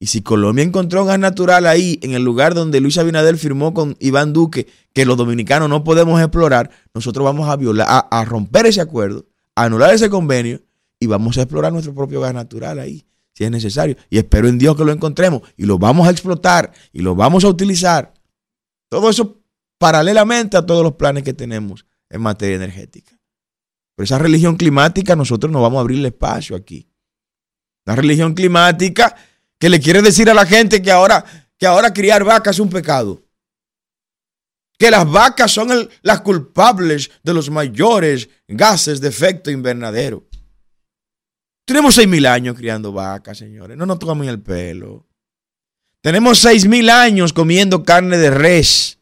[0.00, 3.98] Y si Colombia encontró gas natural ahí, en el lugar donde Luis Abinader firmó con
[4.00, 8.80] Iván Duque que los dominicanos no podemos explorar, nosotros vamos a violar, a, romper ese
[8.80, 10.62] acuerdo, a anular ese convenio
[11.02, 13.96] y vamos a explorar nuestro propio gas natural ahí, si es necesario.
[14.08, 17.42] Y espero en Dios que lo encontremos y lo vamos a explotar y lo vamos
[17.42, 18.14] a utilizar.
[18.88, 19.42] Todo eso
[19.78, 23.18] paralelamente a todos los planes que tenemos en materia energética.
[23.96, 26.88] Pero esa religión climática nosotros no vamos a abrirle espacio aquí.
[27.84, 29.16] La religión climática
[29.58, 31.24] que le quiere decir a la gente que ahora,
[31.58, 33.24] que ahora criar vacas es un pecado.
[34.78, 40.28] Que las vacas son las culpables de los mayores gases de efecto invernadero.
[41.64, 43.76] Tenemos seis mil años criando vacas, señores.
[43.76, 45.06] No nos tocamos el pelo.
[46.00, 48.98] Tenemos seis mil años comiendo carne de res.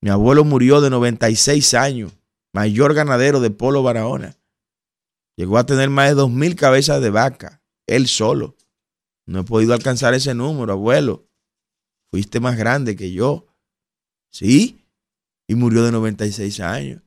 [0.00, 2.12] Mi abuelo murió de 96 años,
[2.52, 4.36] mayor ganadero de Polo Barahona.
[5.36, 8.56] Llegó a tener más de dos mil cabezas de vaca, él solo.
[9.26, 11.28] No he podido alcanzar ese número, abuelo.
[12.10, 13.46] Fuiste más grande que yo.
[14.30, 14.84] Sí.
[15.46, 17.02] Y murió de 96 años.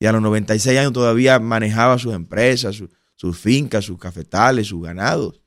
[0.00, 2.82] Y a los 96 años todavía manejaba sus empresas,
[3.20, 5.42] sus fincas, sus cafetales, sus ganados.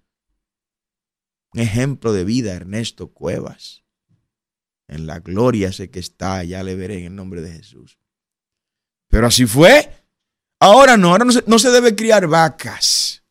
[1.55, 3.83] Un ejemplo de vida, Ernesto Cuevas.
[4.87, 7.97] En la gloria sé que está, ya le veré en el nombre de Jesús.
[9.09, 9.89] Pero así fue.
[10.59, 13.23] Ahora no, ahora no se, no se debe criar vacas.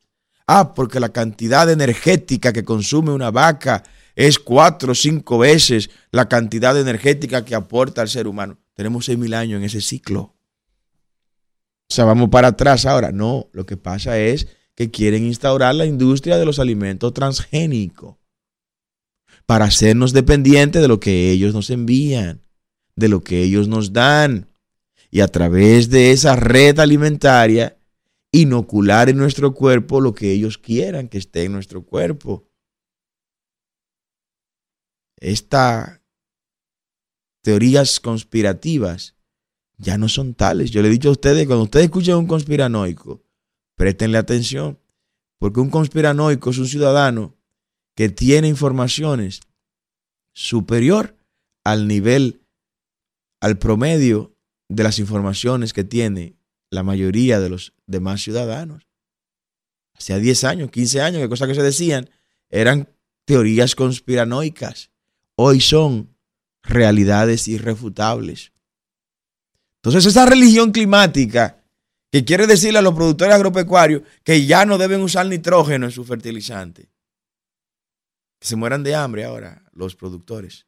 [0.49, 3.85] Ah, porque la cantidad energética que consume una vaca
[4.17, 8.59] es cuatro o cinco veces la cantidad energética que aporta al ser humano.
[8.75, 10.35] Tenemos seis mil años en ese ciclo.
[11.93, 13.13] O sea, vamos para atrás ahora.
[13.13, 18.17] No, lo que pasa es que quieren instaurar la industria de los alimentos transgénicos
[19.45, 22.41] para hacernos dependientes de lo que ellos nos envían,
[22.97, 24.49] de lo que ellos nos dan.
[25.11, 27.77] Y a través de esa red alimentaria,
[28.31, 32.49] inocular en nuestro cuerpo lo que ellos quieran que esté en nuestro cuerpo.
[35.21, 36.01] Estas
[37.43, 39.15] teorías conspirativas
[39.83, 40.71] ya no son tales.
[40.71, 43.25] Yo le he dicho a ustedes, cuando ustedes escuchan un conspiranoico,
[43.75, 44.79] préstenle atención,
[45.39, 47.35] porque un conspiranoico es un ciudadano
[47.97, 49.41] que tiene informaciones
[50.33, 51.17] superior
[51.65, 52.43] al nivel,
[53.41, 54.37] al promedio
[54.69, 56.37] de las informaciones que tiene
[56.71, 58.87] la mayoría de los demás ciudadanos.
[59.95, 62.09] Hacía 10 años, 15 años, que cosas que se decían
[62.51, 62.89] eran
[63.25, 64.91] teorías conspiranoicas.
[65.35, 66.17] Hoy son
[66.63, 68.52] realidades irrefutables.
[69.83, 71.59] Entonces esa religión climática
[72.13, 76.05] que quiere decirle a los productores agropecuarios que ya no deben usar nitrógeno en su
[76.05, 76.89] fertilizante.
[78.39, 80.67] Que se mueran de hambre ahora los productores.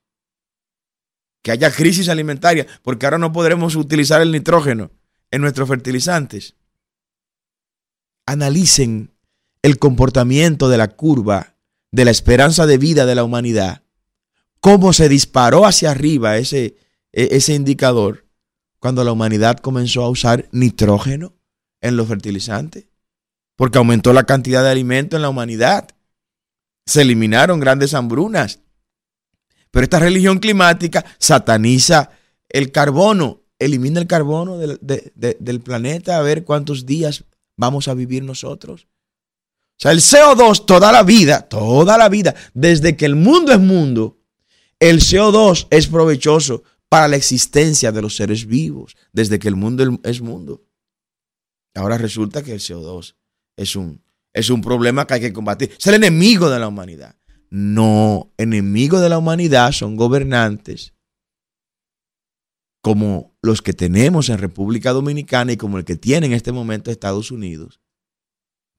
[1.42, 4.90] Que haya crisis alimentaria porque ahora no podremos utilizar el nitrógeno
[5.31, 6.57] en nuestros fertilizantes.
[8.27, 9.12] Analicen
[9.62, 11.55] el comportamiento de la curva
[11.92, 13.83] de la esperanza de vida de la humanidad.
[14.59, 16.79] Cómo se disparó hacia arriba ese,
[17.12, 18.24] e, ese indicador
[18.85, 21.33] cuando la humanidad comenzó a usar nitrógeno
[21.81, 22.85] en los fertilizantes.
[23.57, 25.88] Porque aumentó la cantidad de alimento en la humanidad.
[26.85, 28.61] Se eliminaron grandes hambrunas.
[29.70, 32.11] Pero esta religión climática sataniza
[32.51, 37.24] el carbono elimina el carbono del, planeta a ver cuántos días
[37.57, 38.87] vamos a vivir nosotros.
[38.87, 43.61] O sea, el CO2 toda la vida, toda la vida, desde que el mundo es
[43.61, 44.18] mundo,
[44.78, 46.64] el CO2 es provechoso
[46.95, 50.64] para la existencia de los seres vivos, desde que el mundo es mundo.
[51.74, 53.16] Ahora resulta que el CO2
[53.57, 54.01] es un,
[54.32, 55.72] es un problema que hay que combatir.
[55.76, 57.16] Es el enemigo de la humanidad.
[57.51, 60.95] No, enemigo de la humanidad son gobernantes
[62.80, 66.92] como los que tenemos en República Dominicana y como el que tiene en este momento
[66.92, 67.80] Estados Unidos,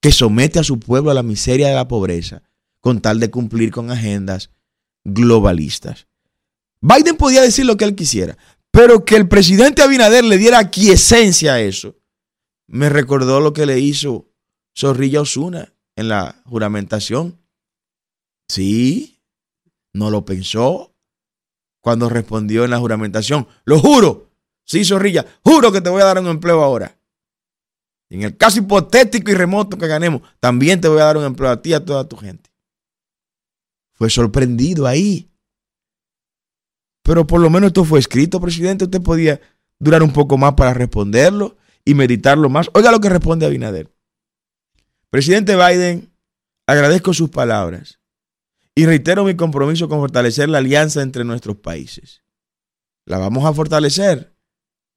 [0.02, 2.44] que somete a su pueblo a la miseria de la pobreza
[2.80, 4.52] con tal de cumplir con agendas
[5.04, 6.08] globalistas.
[6.86, 8.38] Biden podía decir lo que él quisiera,
[8.70, 11.96] pero que el presidente Abinader le diera quiesencia a eso,
[12.68, 14.30] me recordó lo que le hizo
[14.78, 17.40] Zorrilla Osuna en la juramentación.
[18.48, 19.20] Sí,
[19.94, 20.96] no lo pensó,
[21.82, 23.48] cuando respondió en la juramentación.
[23.64, 24.32] Lo juro.
[24.64, 27.00] Sí, Zorrilla, juro que te voy a dar un empleo ahora.
[28.10, 31.50] en el caso hipotético y remoto que ganemos, también te voy a dar un empleo
[31.50, 32.52] a ti y a toda tu gente.
[33.94, 35.32] Fue sorprendido ahí.
[37.06, 38.86] Pero por lo menos esto fue escrito, presidente.
[38.86, 39.40] Usted podía
[39.80, 42.72] durar un poco más para responderlo y meditarlo más.
[42.74, 43.94] Oiga lo que responde Abinader.
[45.12, 46.12] Presidente Biden,
[46.66, 48.00] agradezco sus palabras
[48.74, 52.24] y reitero mi compromiso con fortalecer la alianza entre nuestros países.
[53.06, 54.36] La vamos a fortalecer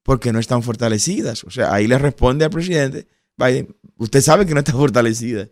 [0.01, 1.43] porque no están fortalecidas.
[1.43, 3.07] O sea, ahí le responde al presidente
[3.37, 5.47] Biden, usted sabe que no está fortalecida.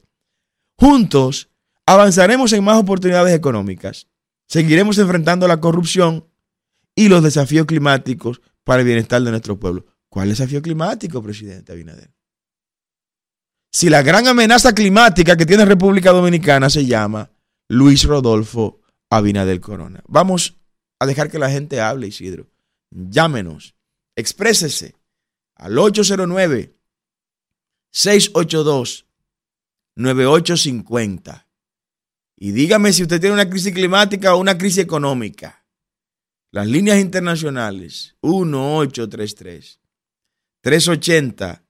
[0.75, 1.51] Juntos
[1.85, 4.07] avanzaremos en más oportunidades económicas,
[4.47, 6.25] seguiremos enfrentando la corrupción
[6.97, 9.85] y los desafíos climáticos para el bienestar de nuestro pueblo.
[10.09, 12.11] ¿Cuál desafío climático, presidente Abinader?
[13.71, 17.29] Si la gran amenaza climática que tiene República Dominicana se llama
[17.69, 18.81] Luis Rodolfo
[19.11, 20.01] Abinader Corona.
[20.07, 20.57] Vamos
[20.99, 22.47] a dejar que la gente hable, Isidro.
[22.89, 23.75] Llámenos,
[24.15, 24.95] exprésese
[25.55, 26.73] al 809
[27.91, 29.05] 682
[29.95, 31.47] 9850
[32.37, 35.66] y dígame si usted tiene una crisis climática o una crisis económica.
[36.51, 39.81] Las líneas internacionales 1833
[40.61, 41.63] 380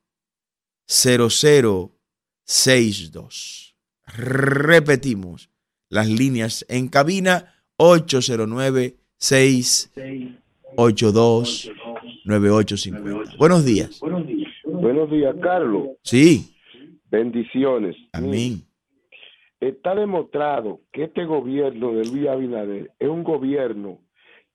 [0.86, 3.76] 0062.
[4.06, 5.50] Repetimos,
[5.90, 11.72] las líneas en cabina 809 682
[12.26, 13.38] 9850.
[13.38, 14.00] Buenos días.
[14.64, 15.88] Buenos días, Carlos.
[16.04, 16.54] Sí.
[17.10, 17.96] Bendiciones.
[18.14, 18.62] Amén.
[19.60, 24.02] Está demostrado que este gobierno de Luis Abinader es un gobierno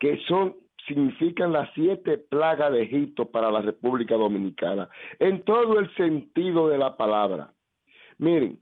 [0.03, 0.57] que son
[0.89, 4.89] significan las siete plagas de Egipto para la República Dominicana,
[5.21, 7.53] en todo el sentido de la palabra.
[8.19, 8.59] Miren,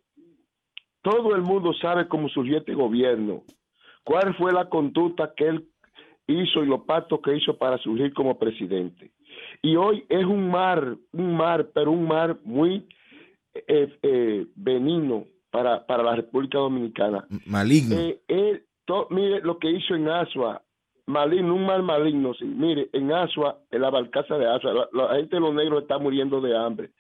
[1.01, 3.43] todo el mundo sabe cómo surgió este gobierno,
[4.05, 5.67] cuál fue la conducta que él
[6.27, 9.11] hizo y los pactos que hizo para surgir como presidente.
[9.63, 12.87] Y hoy es un mar, un mar, pero un mar muy
[13.55, 17.27] eh, eh, benigno para, para la República Dominicana.
[17.47, 17.97] Maligno.
[17.97, 18.63] Eh,
[19.09, 20.63] mire lo que hizo en Asua,
[21.11, 22.45] maligno, un mal maligno, sí.
[22.45, 26.41] Mire, en Asua, en la barcaza de Asua, la, gente de los negros está muriendo
[26.41, 26.91] de hambre.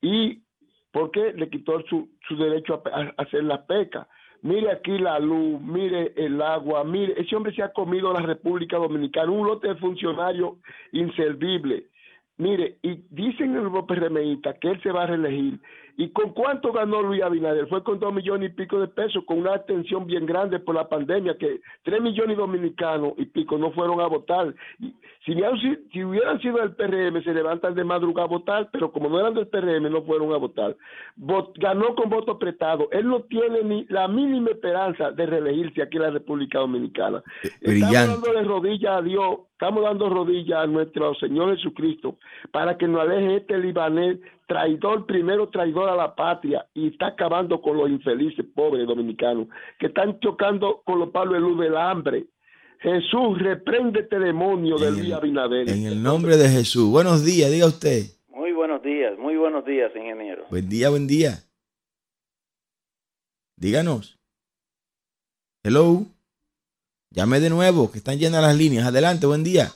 [0.00, 0.42] ¿Y
[0.90, 4.06] por qué le quitó su, su derecho a, hacer la peca?
[4.42, 8.76] Mire aquí la luz, mire el agua, mire, ese hombre se ha comido la República
[8.76, 10.54] Dominicana, un lote de funcionarios
[10.90, 11.86] inservible.
[12.38, 15.60] Mire, y dicen en los PRMistas que él se va a reelegir
[15.96, 17.68] ¿Y con cuánto ganó Luis Abinader?
[17.68, 20.88] Fue con dos millones y pico de pesos, con una atención bien grande por la
[20.88, 24.54] pandemia, que tres millones dominicanos y pico no fueron a votar.
[24.78, 25.34] Y si,
[25.92, 29.34] si, hubieran sido del PRM, se levantan de madrugada a votar, pero como no eran
[29.34, 30.76] del PRM, no fueron a votar.
[31.56, 32.88] ganó con voto apretado.
[32.90, 37.22] Él no tiene ni la mínima esperanza de reelegirse aquí en la República Dominicana.
[37.42, 38.14] Eh, brillante.
[38.14, 42.16] Estamos de rodillas a Dios, estamos dando rodillas a nuestro Señor Jesucristo
[42.50, 44.18] para que nos aleje este libanés
[44.52, 49.48] traidor, primero traidor a la patria y está acabando con los infelices pobres dominicanos
[49.78, 52.26] que están chocando con los palos de luz del hambre.
[52.80, 55.70] Jesús, reprende este demonio del día Abinader.
[55.70, 56.90] En el nombre de Jesús.
[56.90, 58.02] Buenos días, diga usted.
[58.28, 60.44] Muy buenos días, muy buenos días, ingeniero.
[60.50, 61.38] Buen día, buen día.
[63.56, 64.18] Díganos.
[65.64, 66.04] Hello.
[67.10, 68.86] Llame de nuevo, que están llenas las líneas.
[68.86, 69.68] Adelante, buen día.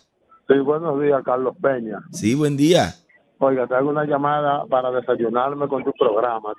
[0.49, 2.01] Sí, buenos días, Carlos Peña.
[2.13, 2.95] Sí, buen día.
[3.39, 6.53] Oiga, te hago una llamada para desayunarme con tu programa.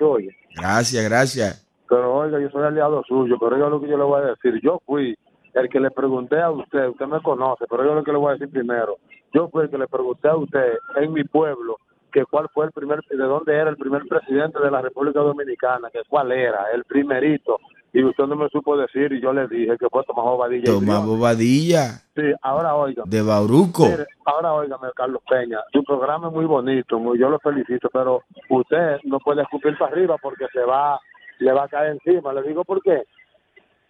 [0.56, 1.68] Gracias, gracias.
[1.90, 4.60] Pero oiga, yo soy aliado suyo, pero oiga lo que yo le voy a decir.
[4.62, 5.18] Yo fui
[5.54, 8.30] el que le pregunté a usted, usted me conoce, pero oiga lo que le voy
[8.30, 8.98] a decir primero.
[9.34, 11.78] Yo fui el que le pregunté a usted en mi pueblo
[12.12, 15.90] que cuál fue el primer, de dónde era el primer presidente de la República Dominicana,
[15.92, 17.60] que cuál era, el primerito
[17.98, 20.66] y usted no me supo decir y yo le dije que fue Tomás Bobadilla.
[20.66, 22.00] Tomás Bobadilla.
[22.16, 23.02] Sí, ahora oiga.
[23.08, 23.88] De Bauruco.
[24.24, 28.98] ahora óigame, Carlos Peña, su programa es muy bonito, muy, yo lo felicito, pero usted
[29.06, 31.00] no puede escupir para arriba porque se va,
[31.40, 32.32] le va a caer encima.
[32.34, 33.02] Le digo por qué.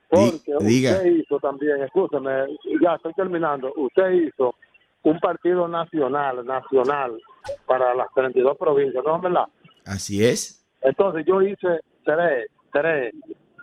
[0.10, 2.46] Porque usted hizo también, escúcheme,
[2.82, 4.56] ya estoy terminando, usted hizo
[5.04, 7.20] un partido nacional, nacional,
[7.66, 9.48] para las 32 provincias, ¿no es verdad?
[9.86, 10.66] Así es.
[10.80, 13.14] Entonces yo hice tres, tres,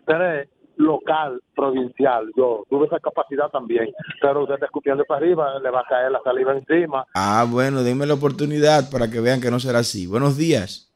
[0.04, 2.30] tres local, provincial.
[2.36, 6.10] Yo tuve esa capacidad también, pero usted está escupiendo para arriba, le va a caer
[6.10, 7.06] la saliva encima.
[7.14, 10.06] Ah, bueno, dime la oportunidad para que vean que no será así.
[10.06, 10.90] Buenos días.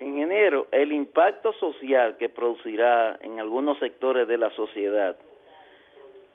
[0.00, 5.16] Ingeniero, el impacto social que producirá en algunos sectores de la sociedad,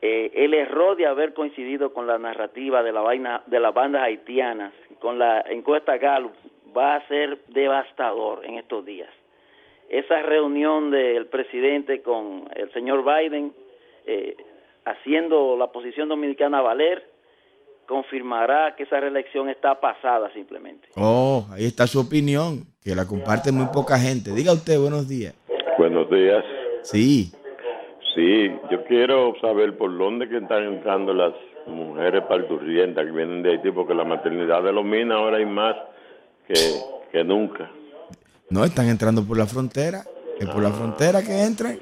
[0.02, 4.04] eh, el error de haber coincidido con la narrativa de la vaina de las bandas
[4.04, 6.34] haitianas, con la encuesta Gallup,
[6.76, 9.10] va a ser devastador en estos días
[9.92, 13.52] esa reunión del presidente con el señor Biden,
[14.06, 14.38] eh,
[14.86, 17.04] haciendo la posición dominicana valer,
[17.86, 20.88] confirmará que esa reelección está pasada simplemente.
[20.96, 24.32] Oh, ahí está su opinión, que la comparte muy poca gente.
[24.32, 25.36] Diga usted, buenos días.
[25.78, 26.46] Buenos días.
[26.84, 27.30] Sí.
[28.16, 31.34] Sí, yo quiero saber por dónde que están entrando las
[31.68, 35.76] mujeres parturientas que vienen de Haití, porque la maternidad de los minas ahora hay más
[36.48, 36.54] que,
[37.12, 37.70] que nunca.
[38.52, 40.06] No, están entrando por la frontera.
[40.38, 41.80] Es por la frontera que entran.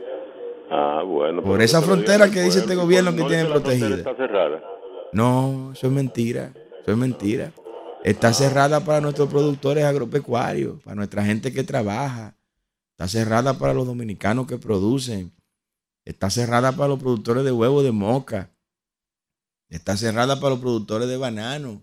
[0.70, 1.42] Ah, bueno.
[1.42, 3.98] Por esa frontera que dice este gobierno que no tiene la frontera protegida.
[3.98, 4.62] Está cerrada.
[5.12, 6.54] No, eso es mentira.
[6.82, 7.52] Eso es mentira.
[8.04, 12.36] Está cerrada para nuestros productores agropecuarios, para nuestra gente que trabaja.
[12.92, 15.34] Está cerrada para los dominicanos que producen.
[16.06, 18.52] Está cerrada para los productores de huevo de moca.
[19.70, 21.82] Está cerrada para los productores de banano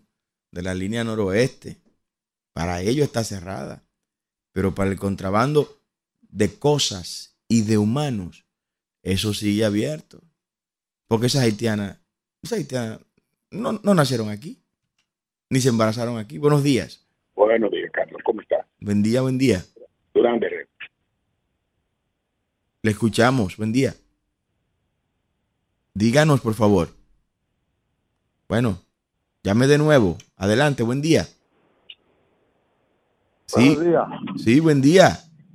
[0.53, 1.81] de la línea noroeste.
[2.53, 3.86] Para ellos está cerrada.
[4.57, 5.69] Pero para el contrabando
[6.31, 8.47] de cosas y de humanos,
[9.03, 10.23] eso sigue abierto.
[11.09, 12.01] Porque esas haitianas,
[12.43, 13.01] esas haitianas
[13.51, 14.59] no, no nacieron aquí,
[15.51, 16.39] ni se embarazaron aquí.
[16.39, 17.07] Buenos días.
[17.35, 18.19] Buenos días, Carlos.
[18.25, 18.67] ¿Cómo está?
[18.81, 19.63] Buen día, buen día.
[20.15, 20.67] Durán de.
[22.81, 23.59] Le escuchamos.
[23.59, 23.95] Buen día.
[25.93, 26.89] Díganos, por favor.
[28.49, 28.83] Bueno,
[29.43, 30.17] llame de nuevo.
[30.35, 31.29] Adelante, buen día.
[33.47, 34.05] Sí, Buenos días.
[34.45, 35.09] sí, buen día.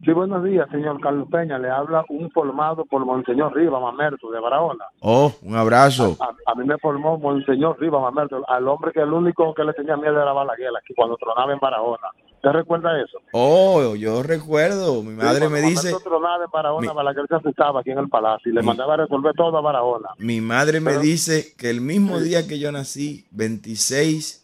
[0.03, 1.59] Sí, buenos días, señor Carlos Peña.
[1.59, 4.85] Le habla un formado por Monseñor Riva Mamerto de Barahona.
[5.01, 6.17] Oh, un abrazo.
[6.19, 9.73] A, a mí me formó Monseñor Riva Mamerto, al hombre que el único que le
[9.73, 12.07] tenía miedo era Balaguer, aquí cuando tronaba en Barahona.
[12.33, 13.19] ¿Usted recuerda eso?
[13.33, 15.03] Oh, yo recuerdo.
[15.03, 17.91] Mi madre Sí, me cuando dice, Mamerto tronaba en Barahona, Mi- Balaguer se asustaba aquí
[17.91, 20.09] en el palacio y le Mi- mandaba a resolver todo a Barahona.
[20.17, 24.40] mi madre me Pero- dice que el mismo día que yo nací, 26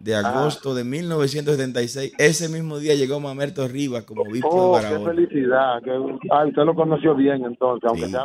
[0.00, 4.86] de agosto de 1976, ese mismo día llegó Mamerto Rivas como obispo Oh, de qué
[4.88, 5.10] Barahona.
[5.12, 5.82] felicidad.
[5.82, 5.90] Que,
[6.30, 8.10] ay, usted lo conoció bien entonces, aunque Sí.
[8.12, 8.24] sea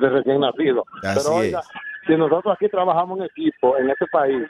[0.00, 0.84] de recién nacido.
[1.02, 1.66] Así Pero oiga, es.
[2.06, 4.42] si nosotros aquí trabajamos en equipo en este país,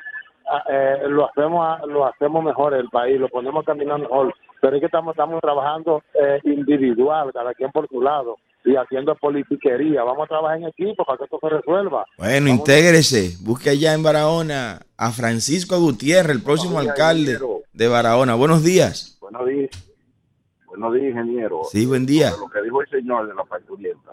[0.49, 4.33] ah, eh, lo hacemos lo hacemos mejor el país, lo ponemos a caminar mejor.
[4.61, 9.15] Pero es que estamos, estamos trabajando eh, individual, cada quien por su lado, y haciendo
[9.17, 10.03] politiquería.
[10.05, 12.05] Vamos a trabajar en equipo para que esto se resuelva.
[12.19, 17.61] Bueno, Vamos- intégrese, busque allá en Barahona a Francisco Gutiérrez, el próximo días, alcalde ingeniero.
[17.73, 18.35] de Barahona.
[18.35, 19.17] Buenos días.
[19.21, 19.71] Buenos días.
[20.67, 21.61] Buenos días, ingeniero.
[21.71, 22.31] Sí, buen día.
[22.31, 24.13] Sobre Lo que dijo el señor de la parturienta.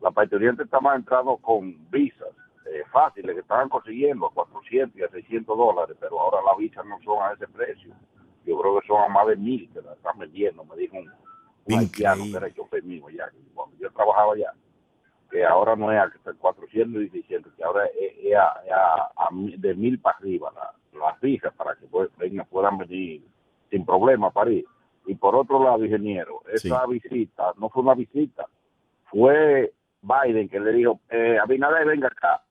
[0.00, 2.28] La parturienta estaba entrando con visas
[2.72, 6.84] eh, fáciles que estaban consiguiendo a 400 y a 600 dólares, pero ahora las visas
[6.86, 7.92] no son a ese precio.
[8.46, 11.10] Yo creo que son a más de mil que la están vendiendo, me dijo un,
[11.66, 13.28] un haitiano que era chofer mío ya.
[13.54, 14.52] Cuando yo trabajaba allá,
[15.30, 18.42] que ahora no es a 400 y 600, que ahora es, a,
[18.74, 21.86] a- a de mil para arriba la- las visas para que
[22.18, 23.22] vengan- puedan venir
[23.70, 24.64] sin problema para ir.
[25.06, 28.46] Y por otro lado, ingeniero, esa visita no fue una visita,
[29.04, 32.42] fue Biden que le dijo, eh, Abinader, venga acá.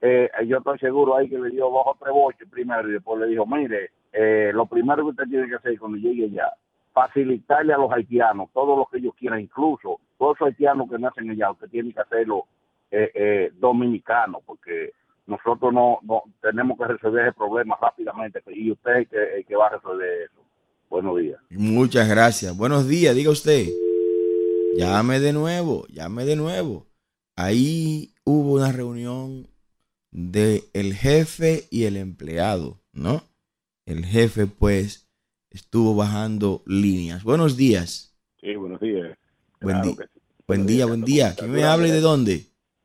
[0.00, 3.20] Eh, yo estoy seguro ahí que le dio dos o tres boches primero y después
[3.20, 6.52] le dijo, mire, eh, lo primero que usted tiene que hacer cuando llegue allá,
[7.06, 11.30] facilitarle a los haitianos todo lo que ellos quieran, incluso todos los haitianos que nacen
[11.30, 12.44] allá, usted tiene que hacerlo
[12.90, 14.92] eh, eh, dominicano, porque
[15.26, 16.00] nosotros no,
[16.40, 20.42] tenemos que resolver ese problema rápidamente y usted es que, que va a resolver eso.
[20.88, 21.38] Buenos días.
[21.50, 22.56] Muchas gracias.
[22.56, 23.66] Buenos días, diga usted.
[24.76, 26.86] Llame de nuevo, llame de nuevo.
[27.36, 29.46] Ahí hubo una reunión
[30.10, 30.62] de
[30.94, 33.22] jefe y el empleado, ¿no?
[33.86, 35.07] El jefe, pues,
[35.58, 37.24] estuvo bajando líneas.
[37.24, 38.16] Buenos días.
[38.40, 39.16] Sí, buenos días.
[39.60, 40.20] Buen, Claro sí.
[40.46, 41.34] buen día, buen ¿cómo día.
[41.36, 42.42] ¿Quién me habla y de dónde?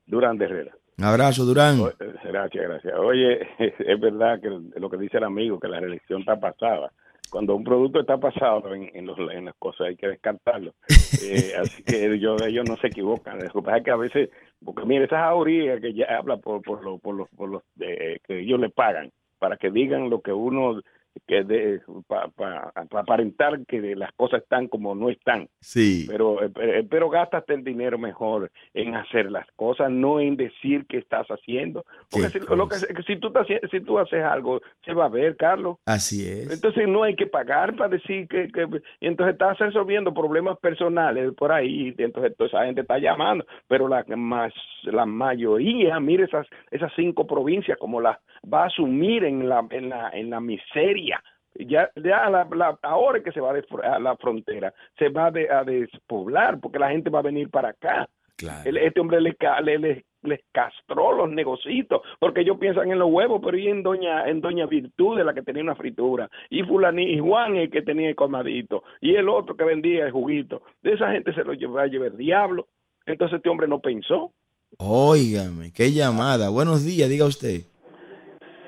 [0.07, 0.75] Durán de Herrera.
[0.97, 1.79] Un abrazo, Durán.
[1.79, 1.91] O-
[2.23, 2.93] Gracias, gracias.
[2.97, 4.49] Oye, es verdad que
[4.79, 6.91] lo que dice el amigo, que la reelección está pasada.
[7.29, 10.73] Cuando un producto está pasado en, en, los- en las cosas hay que descartarlo.
[11.25, 13.37] Eh, así que yo, ellos no se equivocan.
[13.39, 14.29] Lo que pasa es que a veces,
[14.65, 18.17] porque mire, esa jauría que ya habla por, por, lo- por los, por los eh,
[18.27, 20.81] que ellos le pagan para que digan lo que uno
[21.27, 26.05] que de para aparentar que las cosas están como no están Sí.
[26.09, 30.85] pero eh, pero, pero gástate el dinero mejor en hacer las cosas no en decir
[30.87, 33.31] que estás haciendo porque Qué si, lo que, si tú
[33.71, 36.51] si tú haces algo se va a ver Carlos Así es.
[36.51, 38.67] entonces no hay que pagar para decir que, que
[39.01, 44.03] entonces estás resolviendo problemas personales por ahí entonces toda esa gente está llamando pero la
[44.15, 44.53] más
[44.83, 48.17] la mayoría mire esas esas cinco provincias como las
[48.51, 53.21] va a asumir en la en la en la miseria ya, ya la, la- ahora
[53.21, 57.09] que se va de a la frontera se va de- a despoblar porque la gente
[57.09, 58.67] va a venir para acá Claro.
[58.67, 63.41] el- este hombre le- le- les castró los negocitos, porque ellos piensan en los huevos,
[63.43, 67.03] pero y en doña en doña Virtud, de la que tenía una fritura, y fulani,
[67.13, 70.63] y Juan el que tenía el colmadito, y el otro que vendía el juguito.
[70.81, 72.67] De esa gente se lo llevó a llevar el diablo.
[73.05, 74.31] Entonces este hombre no pensó.
[74.77, 76.49] Óigame, qué llamada.
[76.49, 77.61] Buenos días, diga usted.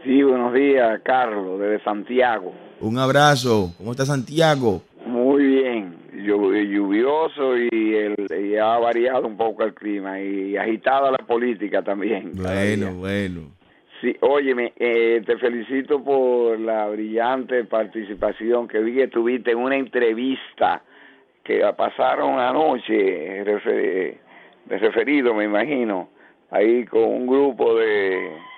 [0.06, 2.54] Sí, buenos días, Carlos, desde Santiago.
[2.80, 3.74] Un abrazo.
[3.76, 4.84] ¿Cómo está Santiago?
[5.04, 11.82] Muy bien, lluvioso y, el, ha variado un poco el clima y agitada la política
[11.82, 12.34] también.
[12.36, 13.42] Bueno, bueno.
[14.00, 19.76] Sí, óyeme, eh, te felicito por la brillante participación que vi que tuviste en una
[19.76, 20.84] entrevista
[21.44, 24.20] que pasaron anoche, de
[24.68, 26.10] referido, me imagino,
[26.52, 28.55] ahí con un grupo de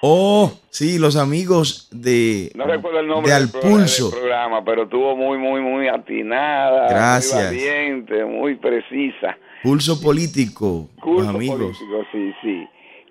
[0.00, 5.60] Oh, sí, los amigos de, no recuerdo el nombre del, programa, pero estuvo muy, muy,
[5.60, 7.50] muy atinada, Gracias.
[7.50, 9.36] muy valiente, muy precisa.
[9.62, 11.58] Pulso político, los amigos.
[11.78, 12.68] Político, sí, sí.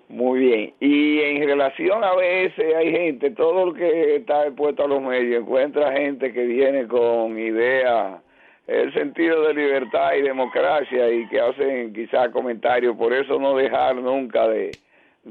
[0.08, 0.74] Muy bien.
[0.80, 5.42] Y en relación a veces hay gente, todo lo que está expuesto a los medios,
[5.42, 8.18] encuentra gente que viene con ideas,
[8.66, 13.96] el sentido de libertad y democracia y que hacen quizás comentarios, por eso no dejar
[13.96, 14.70] nunca de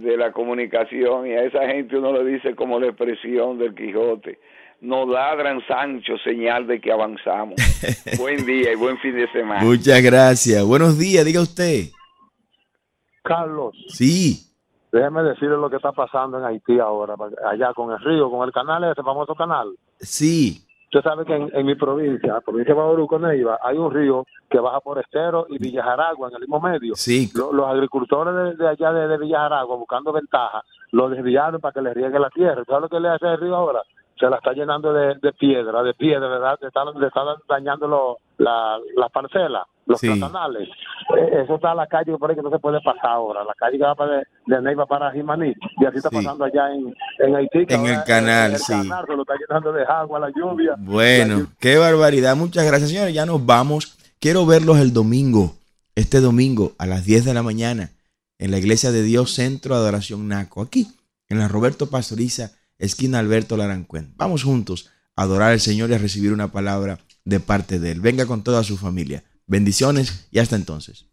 [0.02, 4.40] de la comunicación y a esa gente uno le dice como la expresión del Quijote.
[4.80, 7.56] Nos ladran Sancho, señal de que avanzamos.
[8.20, 9.64] buen día y buen fin de semana.
[9.64, 10.64] Muchas gracias.
[10.64, 11.86] Buenos días, diga usted.
[13.24, 13.76] Carlos.
[13.90, 14.44] Sí.
[14.92, 17.16] Déjeme decirle lo que está pasando en Haití ahora,
[17.50, 19.76] allá con el río, con el canal, ese famoso canal.
[20.00, 20.67] Sí.
[20.88, 24.80] Usted sabe que en, mi provincia, provincia de Bauruco, Neiva, hay un río que baja
[24.80, 26.96] por Estero y Villajaragua en el mismo medio.
[26.96, 27.30] Sí.
[27.36, 32.18] los agricultores de, allá de, de, Villajaragua, buscando ventaja, lo desviaron para que le riegue
[32.18, 32.64] la tierra.
[32.66, 33.82] ¿Sabes lo que le hace el río ahora?
[34.20, 36.58] Se la está llenando de, piedra, de piedra, ¿verdad?
[36.62, 36.82] Le está,
[37.48, 40.08] dañando las parcelas los sí.
[40.08, 40.68] platanales.
[41.18, 43.44] Eh, eso está la calle por ahí que no se puede pasar ahora.
[43.44, 45.54] La calle que va de, de Neiva para Jimaní.
[45.78, 47.66] Y así está pasando allá en, en Haití.
[47.70, 48.74] En el canal, sí.
[48.74, 50.76] Canal, se lo está llenando de agua, la lluvia.
[50.78, 52.36] Bueno, qué barbaridad.
[52.36, 53.14] Muchas gracias, señores.
[53.14, 53.98] Ya nos vamos.
[54.20, 55.56] Quiero verlos el domingo,
[55.96, 57.92] este domingo a las 10 de la mañana,
[58.40, 60.88] en la Iglesia de Dios Centro de Adoración Naco, aquí,
[61.30, 64.14] en la Roberto Pastoriza, esquina Alberto Larancuén.
[64.18, 68.02] Vamos juntos a adorar al Señor y a recibir una palabra de parte de Él.
[68.02, 69.24] Venga con toda su familia.
[69.48, 71.06] Bendiciones y hasta entonces.